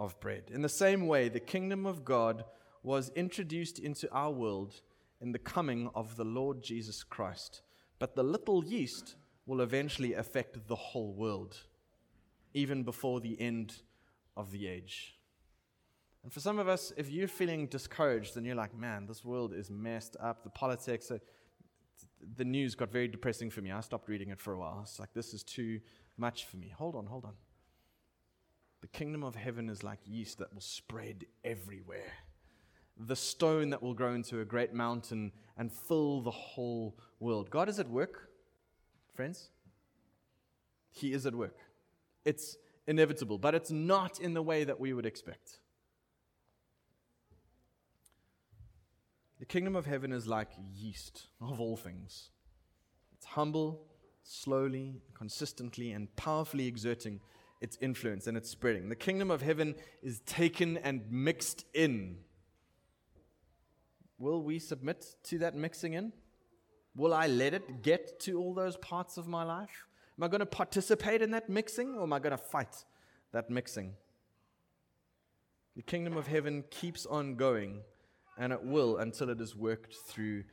of 0.00 0.18
bread. 0.18 0.50
In 0.52 0.62
the 0.62 0.68
same 0.68 1.06
way, 1.06 1.28
the 1.28 1.38
kingdom 1.38 1.86
of 1.86 2.04
God 2.04 2.44
was 2.82 3.12
introduced 3.14 3.78
into 3.78 4.10
our 4.10 4.32
world 4.32 4.80
in 5.20 5.32
the 5.32 5.38
coming 5.38 5.90
of 5.94 6.16
the 6.16 6.24
Lord 6.24 6.62
Jesus 6.62 7.04
Christ. 7.04 7.60
But 7.98 8.16
the 8.16 8.22
little 8.22 8.64
yeast 8.64 9.14
will 9.44 9.60
eventually 9.60 10.14
affect 10.14 10.66
the 10.66 10.74
whole 10.74 11.12
world, 11.12 11.58
even 12.54 12.82
before 12.82 13.20
the 13.20 13.38
end 13.38 13.82
of 14.36 14.50
the 14.50 14.66
age. 14.66 15.18
And 16.22 16.32
for 16.32 16.40
some 16.40 16.58
of 16.58 16.66
us, 16.66 16.92
if 16.96 17.10
you're 17.10 17.28
feeling 17.28 17.66
discouraged 17.66 18.38
and 18.38 18.46
you're 18.46 18.54
like, 18.54 18.76
man, 18.76 19.06
this 19.06 19.22
world 19.22 19.52
is 19.52 19.70
messed 19.70 20.16
up, 20.18 20.44
the 20.44 20.50
politics, 20.50 21.12
the 22.36 22.44
news 22.44 22.74
got 22.74 22.90
very 22.90 23.08
depressing 23.08 23.50
for 23.50 23.60
me. 23.60 23.70
I 23.70 23.80
stopped 23.80 24.08
reading 24.08 24.30
it 24.30 24.40
for 24.40 24.54
a 24.54 24.58
while. 24.58 24.80
It's 24.82 24.98
like, 24.98 25.12
this 25.12 25.34
is 25.34 25.42
too 25.42 25.80
much 26.16 26.46
for 26.46 26.56
me. 26.56 26.72
Hold 26.76 26.96
on, 26.96 27.04
hold 27.04 27.26
on. 27.26 27.34
The 28.80 28.88
kingdom 28.88 29.22
of 29.22 29.34
heaven 29.34 29.68
is 29.68 29.82
like 29.82 29.98
yeast 30.04 30.38
that 30.38 30.52
will 30.52 30.60
spread 30.60 31.26
everywhere. 31.44 32.12
The 32.96 33.16
stone 33.16 33.70
that 33.70 33.82
will 33.82 33.94
grow 33.94 34.14
into 34.14 34.40
a 34.40 34.44
great 34.44 34.74
mountain 34.74 35.32
and 35.56 35.72
fill 35.72 36.20
the 36.20 36.30
whole 36.30 36.98
world. 37.18 37.50
God 37.50 37.68
is 37.68 37.78
at 37.78 37.88
work, 37.88 38.30
friends. 39.14 39.50
He 40.90 41.12
is 41.12 41.26
at 41.26 41.34
work. 41.34 41.56
It's 42.24 42.56
inevitable, 42.86 43.38
but 43.38 43.54
it's 43.54 43.70
not 43.70 44.18
in 44.20 44.34
the 44.34 44.42
way 44.42 44.64
that 44.64 44.80
we 44.80 44.92
would 44.92 45.06
expect. 45.06 45.60
The 49.38 49.46
kingdom 49.46 49.76
of 49.76 49.86
heaven 49.86 50.12
is 50.12 50.26
like 50.26 50.50
yeast 50.74 51.28
of 51.40 51.60
all 51.60 51.76
things. 51.76 52.30
It's 53.14 53.24
humble, 53.24 53.86
slowly, 54.22 55.00
consistently, 55.14 55.92
and 55.92 56.14
powerfully 56.16 56.66
exerting 56.66 57.20
its 57.60 57.76
influence 57.80 58.26
and 58.26 58.36
its 58.36 58.48
spreading. 58.48 58.88
The 58.88 58.96
kingdom 58.96 59.30
of 59.30 59.42
heaven 59.42 59.74
is 60.02 60.20
taken 60.20 60.76
and 60.78 61.02
mixed 61.10 61.64
in. 61.74 62.18
Will 64.18 64.42
we 64.42 64.58
submit 64.58 65.04
to 65.24 65.38
that 65.38 65.54
mixing 65.54 65.94
in? 65.94 66.12
Will 66.96 67.14
I 67.14 67.26
let 67.26 67.54
it 67.54 67.82
get 67.82 68.20
to 68.20 68.38
all 68.38 68.54
those 68.54 68.76
parts 68.76 69.16
of 69.16 69.26
my 69.28 69.44
life? 69.44 69.86
Am 70.18 70.24
I 70.24 70.28
going 70.28 70.40
to 70.40 70.46
participate 70.46 71.22
in 71.22 71.30
that 71.30 71.48
mixing 71.48 71.94
or 71.94 72.02
am 72.02 72.12
I 72.12 72.18
going 72.18 72.32
to 72.32 72.38
fight 72.38 72.84
that 73.32 73.48
mixing? 73.48 73.94
The 75.76 75.82
kingdom 75.82 76.16
of 76.16 76.26
heaven 76.26 76.64
keeps 76.68 77.06
on 77.06 77.36
going, 77.36 77.80
and 78.36 78.52
it 78.52 78.62
will 78.62 78.98
until 78.98 79.30
it 79.30 79.40
is 79.40 79.54
worked 79.54 79.94
through 79.94 80.44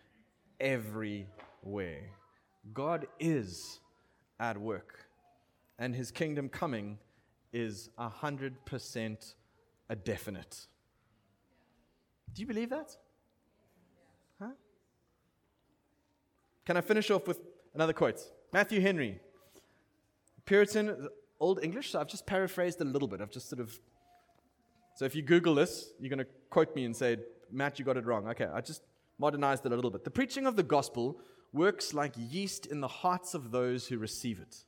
everywhere. 0.60 2.12
God 2.74 3.08
is 3.20 3.80
at 4.40 4.58
work, 4.58 5.07
and 5.80 5.96
his 5.96 6.12
kingdom 6.12 6.50
coming 6.50 6.98
is 7.54 7.90
100% 8.00 9.34
a 9.90 9.96
definite. 9.96 10.68
Do 12.34 12.42
you 12.42 12.48
believe 12.48 12.70
that? 12.70 12.96
Huh? 14.40 14.52
Can 16.66 16.78
I 16.78 16.82
finish 16.82 17.10
off 17.10 17.28
with 17.28 17.40
another 17.74 17.94
quote? 17.94 18.22
Matthew 18.52 18.82
Henry, 18.82 19.20
Puritan, 20.46 21.10
Old 21.40 21.64
English, 21.64 21.92
so 21.92 22.00
I've 22.00 22.08
just 22.08 22.26
paraphrased 22.26 22.82
a 22.82 22.86
little 22.86 23.08
bit. 23.08 23.22
I've 23.22 23.32
just 23.32 23.50
sort 23.50 23.60
of. 23.60 23.80
So 24.96 25.06
if 25.06 25.16
you 25.16 25.22
Google 25.22 25.56
this, 25.56 25.92
you're 26.00 26.10
going 26.10 26.20
to 26.20 26.28
quote 26.50 26.76
me 26.76 26.86
and 26.86 26.96
say, 26.96 27.18
Matt, 27.52 27.78
you 27.78 27.86
got 27.86 27.98
it 27.98 28.06
wrong. 28.06 28.28
Okay, 28.30 28.48
I 28.52 28.62
just 28.62 28.82
modernized 29.20 29.66
it 29.66 29.72
a 29.72 29.76
little 29.76 29.92
bit. 29.92 30.04
The 30.04 30.10
preaching 30.10 30.48
of 30.48 30.56
the 30.56 30.64
gospel 30.64 31.20
works 31.54 31.94
like 31.94 32.14
yeast 32.18 32.66
in 32.66 32.82
the 32.82 32.88
hearts 32.88 33.34
of 33.34 33.52
those 33.52 33.88
who 33.88 33.98
receive 33.98 34.40
it. 34.40 34.64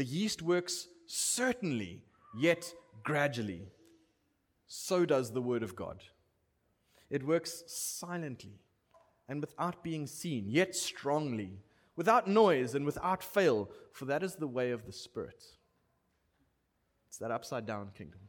The 0.00 0.06
yeast 0.06 0.40
works 0.40 0.88
certainly, 1.04 2.02
yet 2.34 2.72
gradually. 3.02 3.68
So 4.66 5.04
does 5.04 5.30
the 5.30 5.42
word 5.42 5.62
of 5.62 5.76
God. 5.76 6.02
It 7.10 7.26
works 7.26 7.64
silently 7.66 8.62
and 9.28 9.42
without 9.42 9.82
being 9.82 10.06
seen, 10.06 10.46
yet 10.48 10.74
strongly 10.74 11.58
without 11.96 12.26
noise 12.26 12.74
and 12.74 12.86
without 12.86 13.22
fail, 13.22 13.68
for 13.92 14.06
that 14.06 14.22
is 14.22 14.36
the 14.36 14.46
way 14.46 14.70
of 14.70 14.86
the 14.86 14.92
Spirit. 14.92 15.44
It's 17.08 17.18
that 17.18 17.30
upside 17.30 17.66
down 17.66 17.90
kingdom. 17.94 18.20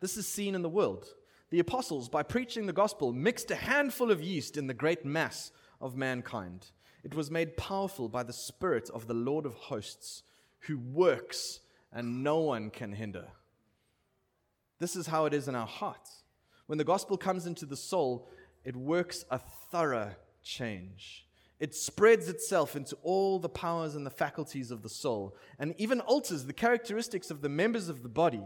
This 0.00 0.16
is 0.16 0.26
seen 0.26 0.56
in 0.56 0.62
the 0.62 0.68
world. 0.68 1.06
The 1.50 1.60
apostles, 1.60 2.08
by 2.08 2.24
preaching 2.24 2.66
the 2.66 2.72
gospel, 2.72 3.12
mixed 3.12 3.52
a 3.52 3.54
handful 3.54 4.10
of 4.10 4.20
yeast 4.20 4.56
in 4.56 4.66
the 4.66 4.74
great 4.74 5.04
mass 5.04 5.52
of 5.80 5.94
mankind. 5.94 6.72
It 7.06 7.14
was 7.14 7.30
made 7.30 7.56
powerful 7.56 8.08
by 8.08 8.24
the 8.24 8.32
Spirit 8.32 8.90
of 8.92 9.06
the 9.06 9.14
Lord 9.14 9.46
of 9.46 9.54
hosts, 9.54 10.24
who 10.62 10.76
works 10.76 11.60
and 11.92 12.24
no 12.24 12.40
one 12.40 12.68
can 12.68 12.94
hinder. 12.94 13.26
This 14.80 14.96
is 14.96 15.06
how 15.06 15.24
it 15.26 15.32
is 15.32 15.46
in 15.46 15.54
our 15.54 15.68
hearts. 15.68 16.24
When 16.66 16.78
the 16.78 16.84
gospel 16.84 17.16
comes 17.16 17.46
into 17.46 17.64
the 17.64 17.76
soul, 17.76 18.28
it 18.64 18.74
works 18.74 19.24
a 19.30 19.38
thorough 19.70 20.16
change. 20.42 21.28
It 21.60 21.76
spreads 21.76 22.28
itself 22.28 22.74
into 22.74 22.96
all 23.04 23.38
the 23.38 23.48
powers 23.48 23.94
and 23.94 24.04
the 24.04 24.10
faculties 24.10 24.72
of 24.72 24.82
the 24.82 24.88
soul, 24.88 25.36
and 25.60 25.76
even 25.78 26.00
alters 26.00 26.46
the 26.46 26.52
characteristics 26.52 27.30
of 27.30 27.40
the 27.40 27.48
members 27.48 27.88
of 27.88 28.02
the 28.02 28.08
body. 28.08 28.42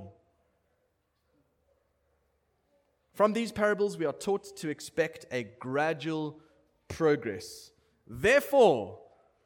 From 3.14 3.32
these 3.32 3.52
parables, 3.52 3.96
we 3.96 4.04
are 4.04 4.12
taught 4.12 4.54
to 4.58 4.68
expect 4.68 5.24
a 5.32 5.44
gradual 5.44 6.40
progress. 6.88 7.70
Therefore, 8.12 8.98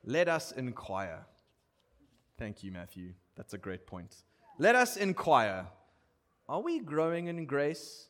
let 0.05 0.27
us 0.27 0.51
inquire. 0.53 1.27
Thank 2.39 2.65
you, 2.65 2.73
Matthew. 2.73 3.13
That's 3.37 3.53
a 3.53 3.59
great 3.59 3.87
point. 3.87 4.17
Let 4.59 4.75
us 4.75 4.97
inquire 4.97 5.67
Are 6.49 6.61
we 6.61 6.79
growing 6.79 7.29
in 7.29 7.47
grace 7.47 8.09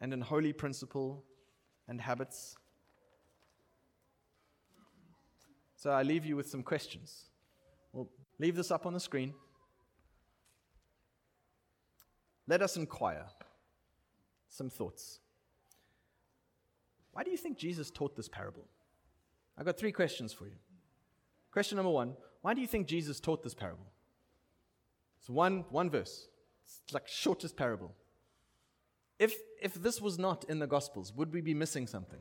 and 0.00 0.12
in 0.12 0.20
holy 0.20 0.52
principle 0.52 1.24
and 1.86 1.98
habits? 2.00 2.56
So 5.76 5.90
I 5.90 6.02
leave 6.02 6.26
you 6.26 6.36
with 6.36 6.48
some 6.48 6.62
questions. 6.62 7.24
We'll 7.92 8.10
leave 8.38 8.54
this 8.54 8.70
up 8.70 8.84
on 8.84 8.92
the 8.92 9.00
screen. 9.00 9.32
Let 12.46 12.60
us 12.60 12.76
inquire 12.76 13.26
some 14.50 14.68
thoughts. 14.68 15.20
Why 17.12 17.22
do 17.22 17.30
you 17.30 17.38
think 17.38 17.56
Jesus 17.56 17.90
taught 17.90 18.14
this 18.14 18.28
parable? 18.28 18.66
I've 19.58 19.66
got 19.66 19.76
three 19.76 19.92
questions 19.92 20.32
for 20.32 20.44
you. 20.44 20.56
Question 21.52 21.76
number 21.76 21.90
one 21.90 22.16
Why 22.42 22.54
do 22.54 22.60
you 22.60 22.66
think 22.66 22.86
Jesus 22.86 23.20
taught 23.20 23.42
this 23.42 23.54
parable? 23.54 23.86
It's 25.18 25.28
one, 25.28 25.64
one 25.70 25.90
verse, 25.90 26.28
it's 26.64 26.94
like 26.94 27.08
shortest 27.08 27.56
parable. 27.56 27.92
If, 29.18 29.34
if 29.60 29.74
this 29.74 30.00
was 30.00 30.16
not 30.16 30.44
in 30.44 30.60
the 30.60 30.68
Gospels, 30.68 31.12
would 31.12 31.32
we 31.32 31.40
be 31.40 31.52
missing 31.52 31.88
something? 31.88 32.20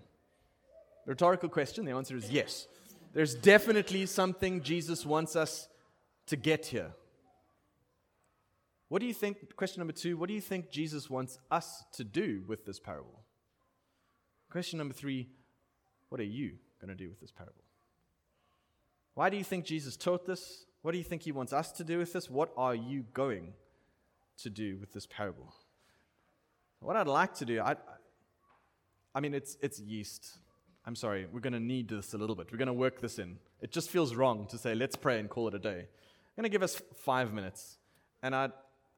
Rhetorical 1.06 1.47
question. 1.47 1.86
The 1.86 1.91
answer 1.91 2.17
is 2.17 2.32
yes. 2.32 2.67
There's 3.13 3.36
definitely 3.36 4.08
something 4.08 4.63
Jesus 4.63 5.06
wants 5.06 5.36
us 5.36 5.67
to 6.26 6.36
get 6.36 6.65
here. 6.65 6.91
What 8.89 9.00
do 9.00 9.06
you 9.06 9.13
think? 9.13 9.56
Question 9.56 9.82
number 9.82 9.93
two 9.93 10.17
What 10.17 10.28
do 10.28 10.34
you 10.34 10.41
think 10.41 10.71
Jesus 10.71 11.10
wants 11.10 11.38
us 11.52 11.84
to 11.93 12.04
do 12.04 12.43
with 12.47 12.65
this 12.65 12.80
parable? 12.80 13.21
Question 14.50 14.80
number 14.80 14.93
three 14.93 15.30
What 16.10 16.19
are 16.19 16.26
you 16.26 16.54
going 16.78 16.90
to 16.90 16.96
do 16.96 17.10
with 17.10 17.20
this 17.20 17.32
parable? 17.32 17.63
Why 19.13 19.30
do 19.30 19.38
you 19.38 19.44
think 19.44 19.66
Jesus 19.66 19.98
taught 19.98 20.26
this? 20.26 20.66
What 20.82 20.92
do 20.92 20.98
you 20.98 21.04
think 21.04 21.24
he 21.24 21.32
wants 21.32 21.54
us 21.54 21.72
to 21.74 21.84
do 21.84 21.98
with 21.98 22.13
this? 22.13 22.30
What 22.30 22.52
are 22.56 22.76
you 22.76 23.04
going 23.13 23.54
to 24.38 24.50
do 24.50 24.78
with 24.80 24.94
this 24.94 25.08
parable? 25.08 25.54
What 26.80 26.96
I'd 26.96 27.08
like 27.08 27.34
to 27.36 27.46
do, 27.46 27.60
I, 27.60 27.76
I 29.16 29.20
mean, 29.20 29.34
it's, 29.34 29.58
it's 29.62 29.80
yeast. 29.80 30.38
I'm 30.86 30.96
sorry, 30.96 31.28
we're 31.32 31.40
going 31.40 31.54
to 31.54 31.60
need 31.60 31.90
this 31.90 32.13
a 32.13 32.18
little 32.18 32.36
bit. 32.36 32.52
We're 32.52 32.60
going 32.60 32.68
to 32.68 32.74
work 32.74 33.02
this 33.02 33.20
in. 33.20 33.38
It 33.62 33.72
just 33.72 33.90
feels 33.90 34.16
wrong 34.16 34.48
to 34.52 34.58
say, 34.58 34.76
let's 34.76 34.96
pray 34.96 35.20
and 35.20 35.30
call 35.30 35.48
it 35.48 35.56
a 35.56 35.60
day. 35.60 35.80
I'm 35.80 36.36
going 36.36 36.44
to 36.44 36.50
give 36.50 36.63
us 36.63 36.82
five 36.96 37.34
minutes. 37.34 37.78
And 38.22 38.36
I'd, 38.36 38.52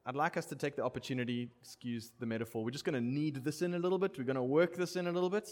I'd 0.04 0.14
like 0.14 0.36
us 0.36 0.46
to 0.46 0.54
take 0.54 0.76
the 0.76 0.84
opportunity, 0.84 1.50
excuse 1.62 2.12
the 2.20 2.26
metaphor, 2.26 2.62
we're 2.62 2.70
just 2.70 2.84
going 2.84 2.94
to 2.94 3.00
knead 3.00 3.42
this 3.42 3.62
in 3.62 3.74
a 3.74 3.78
little 3.78 3.98
bit. 3.98 4.18
We're 4.18 4.24
going 4.24 4.36
to 4.36 4.42
work 4.42 4.76
this 4.76 4.96
in 4.96 5.06
a 5.06 5.12
little 5.12 5.30
bit. 5.30 5.48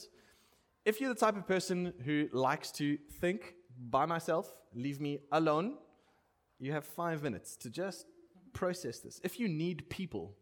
If 0.84 1.00
you're 1.00 1.12
the 1.12 1.20
type 1.20 1.36
of 1.36 1.46
person 1.46 1.92
who 2.04 2.28
likes 2.32 2.70
to 2.72 2.98
think 3.20 3.54
by 3.90 4.06
myself, 4.06 4.50
leave 4.74 5.00
me 5.00 5.20
alone, 5.32 5.76
you 6.58 6.72
have 6.72 6.84
five 6.84 7.22
minutes 7.22 7.56
to 7.56 7.70
just 7.70 8.06
process 8.52 8.98
this. 9.00 9.20
If 9.22 9.38
you 9.38 9.48
need 9.48 9.88
people 9.90 10.34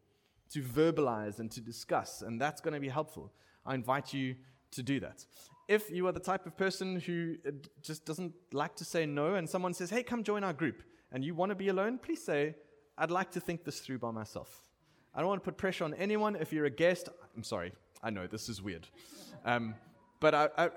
to 0.50 0.62
verbalize 0.62 1.40
and 1.40 1.50
to 1.50 1.60
discuss, 1.60 2.22
and 2.22 2.40
that's 2.40 2.60
going 2.60 2.74
to 2.74 2.80
be 2.80 2.88
helpful, 2.88 3.32
I 3.64 3.74
invite 3.74 4.14
you 4.14 4.36
to 4.70 4.82
do 4.82 5.00
that. 5.00 5.26
If 5.68 5.90
you 5.90 6.06
are 6.06 6.12
the 6.12 6.20
type 6.20 6.46
of 6.46 6.56
person 6.56 7.00
who 7.00 7.34
uh, 7.46 7.50
just 7.82 8.04
doesn't 8.04 8.32
like 8.52 8.76
to 8.76 8.84
say 8.84 9.04
no, 9.04 9.34
and 9.34 9.48
someone 9.48 9.74
says, 9.74 9.90
hey, 9.90 10.02
come 10.04 10.22
join 10.22 10.44
our 10.44 10.52
group, 10.52 10.82
and 11.10 11.24
you 11.24 11.34
want 11.34 11.50
to 11.50 11.56
be 11.56 11.68
alone, 11.68 11.98
please 11.98 12.22
say, 12.22 12.54
I'd 12.96 13.10
like 13.10 13.32
to 13.32 13.40
think 13.40 13.64
this 13.64 13.80
through 13.80 13.98
by 13.98 14.12
myself. 14.12 14.62
I 15.14 15.20
don't 15.20 15.28
want 15.28 15.42
to 15.42 15.44
put 15.44 15.56
pressure 15.58 15.84
on 15.84 15.94
anyone. 15.94 16.36
If 16.36 16.52
you're 16.52 16.66
a 16.66 16.70
guest, 16.70 17.08
I'm 17.36 17.42
sorry. 17.42 17.72
I 18.02 18.10
know 18.10 18.26
this 18.26 18.48
is 18.48 18.62
weird. 18.62 18.86
Um, 19.44 19.74
but 20.20 20.34
I, 20.34 20.48
I, 20.56 20.70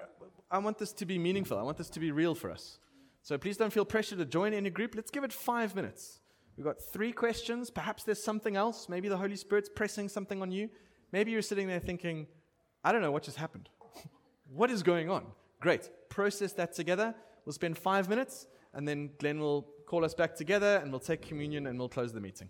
I 0.52 0.58
want 0.60 0.78
this 0.78 0.92
to 0.94 1.06
be 1.06 1.18
meaningful. 1.18 1.58
I 1.58 1.64
want 1.64 1.78
this 1.78 1.90
to 1.92 2.00
be 2.00 2.12
real 2.12 2.36
for 2.36 2.52
us. 2.52 2.80
So 3.22 3.38
please 3.38 3.58
don't 3.58 3.72
feel 3.72 3.86
pressure 3.86 4.16
to 4.16 4.26
join 4.26 4.54
any 4.54 4.70
group. 4.70 4.96
Let's 4.96 5.12
give 5.12 5.24
it 5.24 5.34
five 5.34 5.76
minutes. 5.76 6.20
We've 6.58 6.66
got 6.66 6.82
three 6.82 7.12
questions. 7.12 7.70
Perhaps 7.70 8.04
there's 8.04 8.22
something 8.22 8.56
else. 8.56 8.90
Maybe 8.90 9.08
the 9.08 9.18
Holy 9.18 9.36
Spirit's 9.36 9.70
pressing 9.74 10.10
something 10.10 10.42
on 10.42 10.52
you. 10.52 10.70
Maybe 11.12 11.32
you're 11.32 11.42
sitting 11.42 11.68
there 11.68 11.80
thinking, 11.80 12.28
I 12.84 12.92
don't 12.92 13.02
know 13.02 13.12
what 13.12 13.24
just 13.24 13.38
happened. 13.38 13.70
what 14.54 14.72
is 14.72 14.84
going 14.84 15.10
on? 15.10 15.26
Great. 15.60 15.90
Process 16.10 16.54
that 16.54 16.74
together. 16.74 17.14
We'll 17.46 17.54
spend 17.54 17.78
five 17.78 18.10
minutes, 18.10 18.48
and 18.74 18.88
then 18.88 19.10
Glenn 19.20 19.40
will 19.40 19.68
call 19.90 20.06
us 20.06 20.14
back 20.14 20.36
together 20.36 20.80
and 20.84 20.92
we'll 20.92 21.00
take 21.00 21.22
communion 21.22 21.66
and 21.66 21.78
we'll 21.80 21.90
close 21.90 22.14
the 22.14 22.22
meeting. 22.22 22.48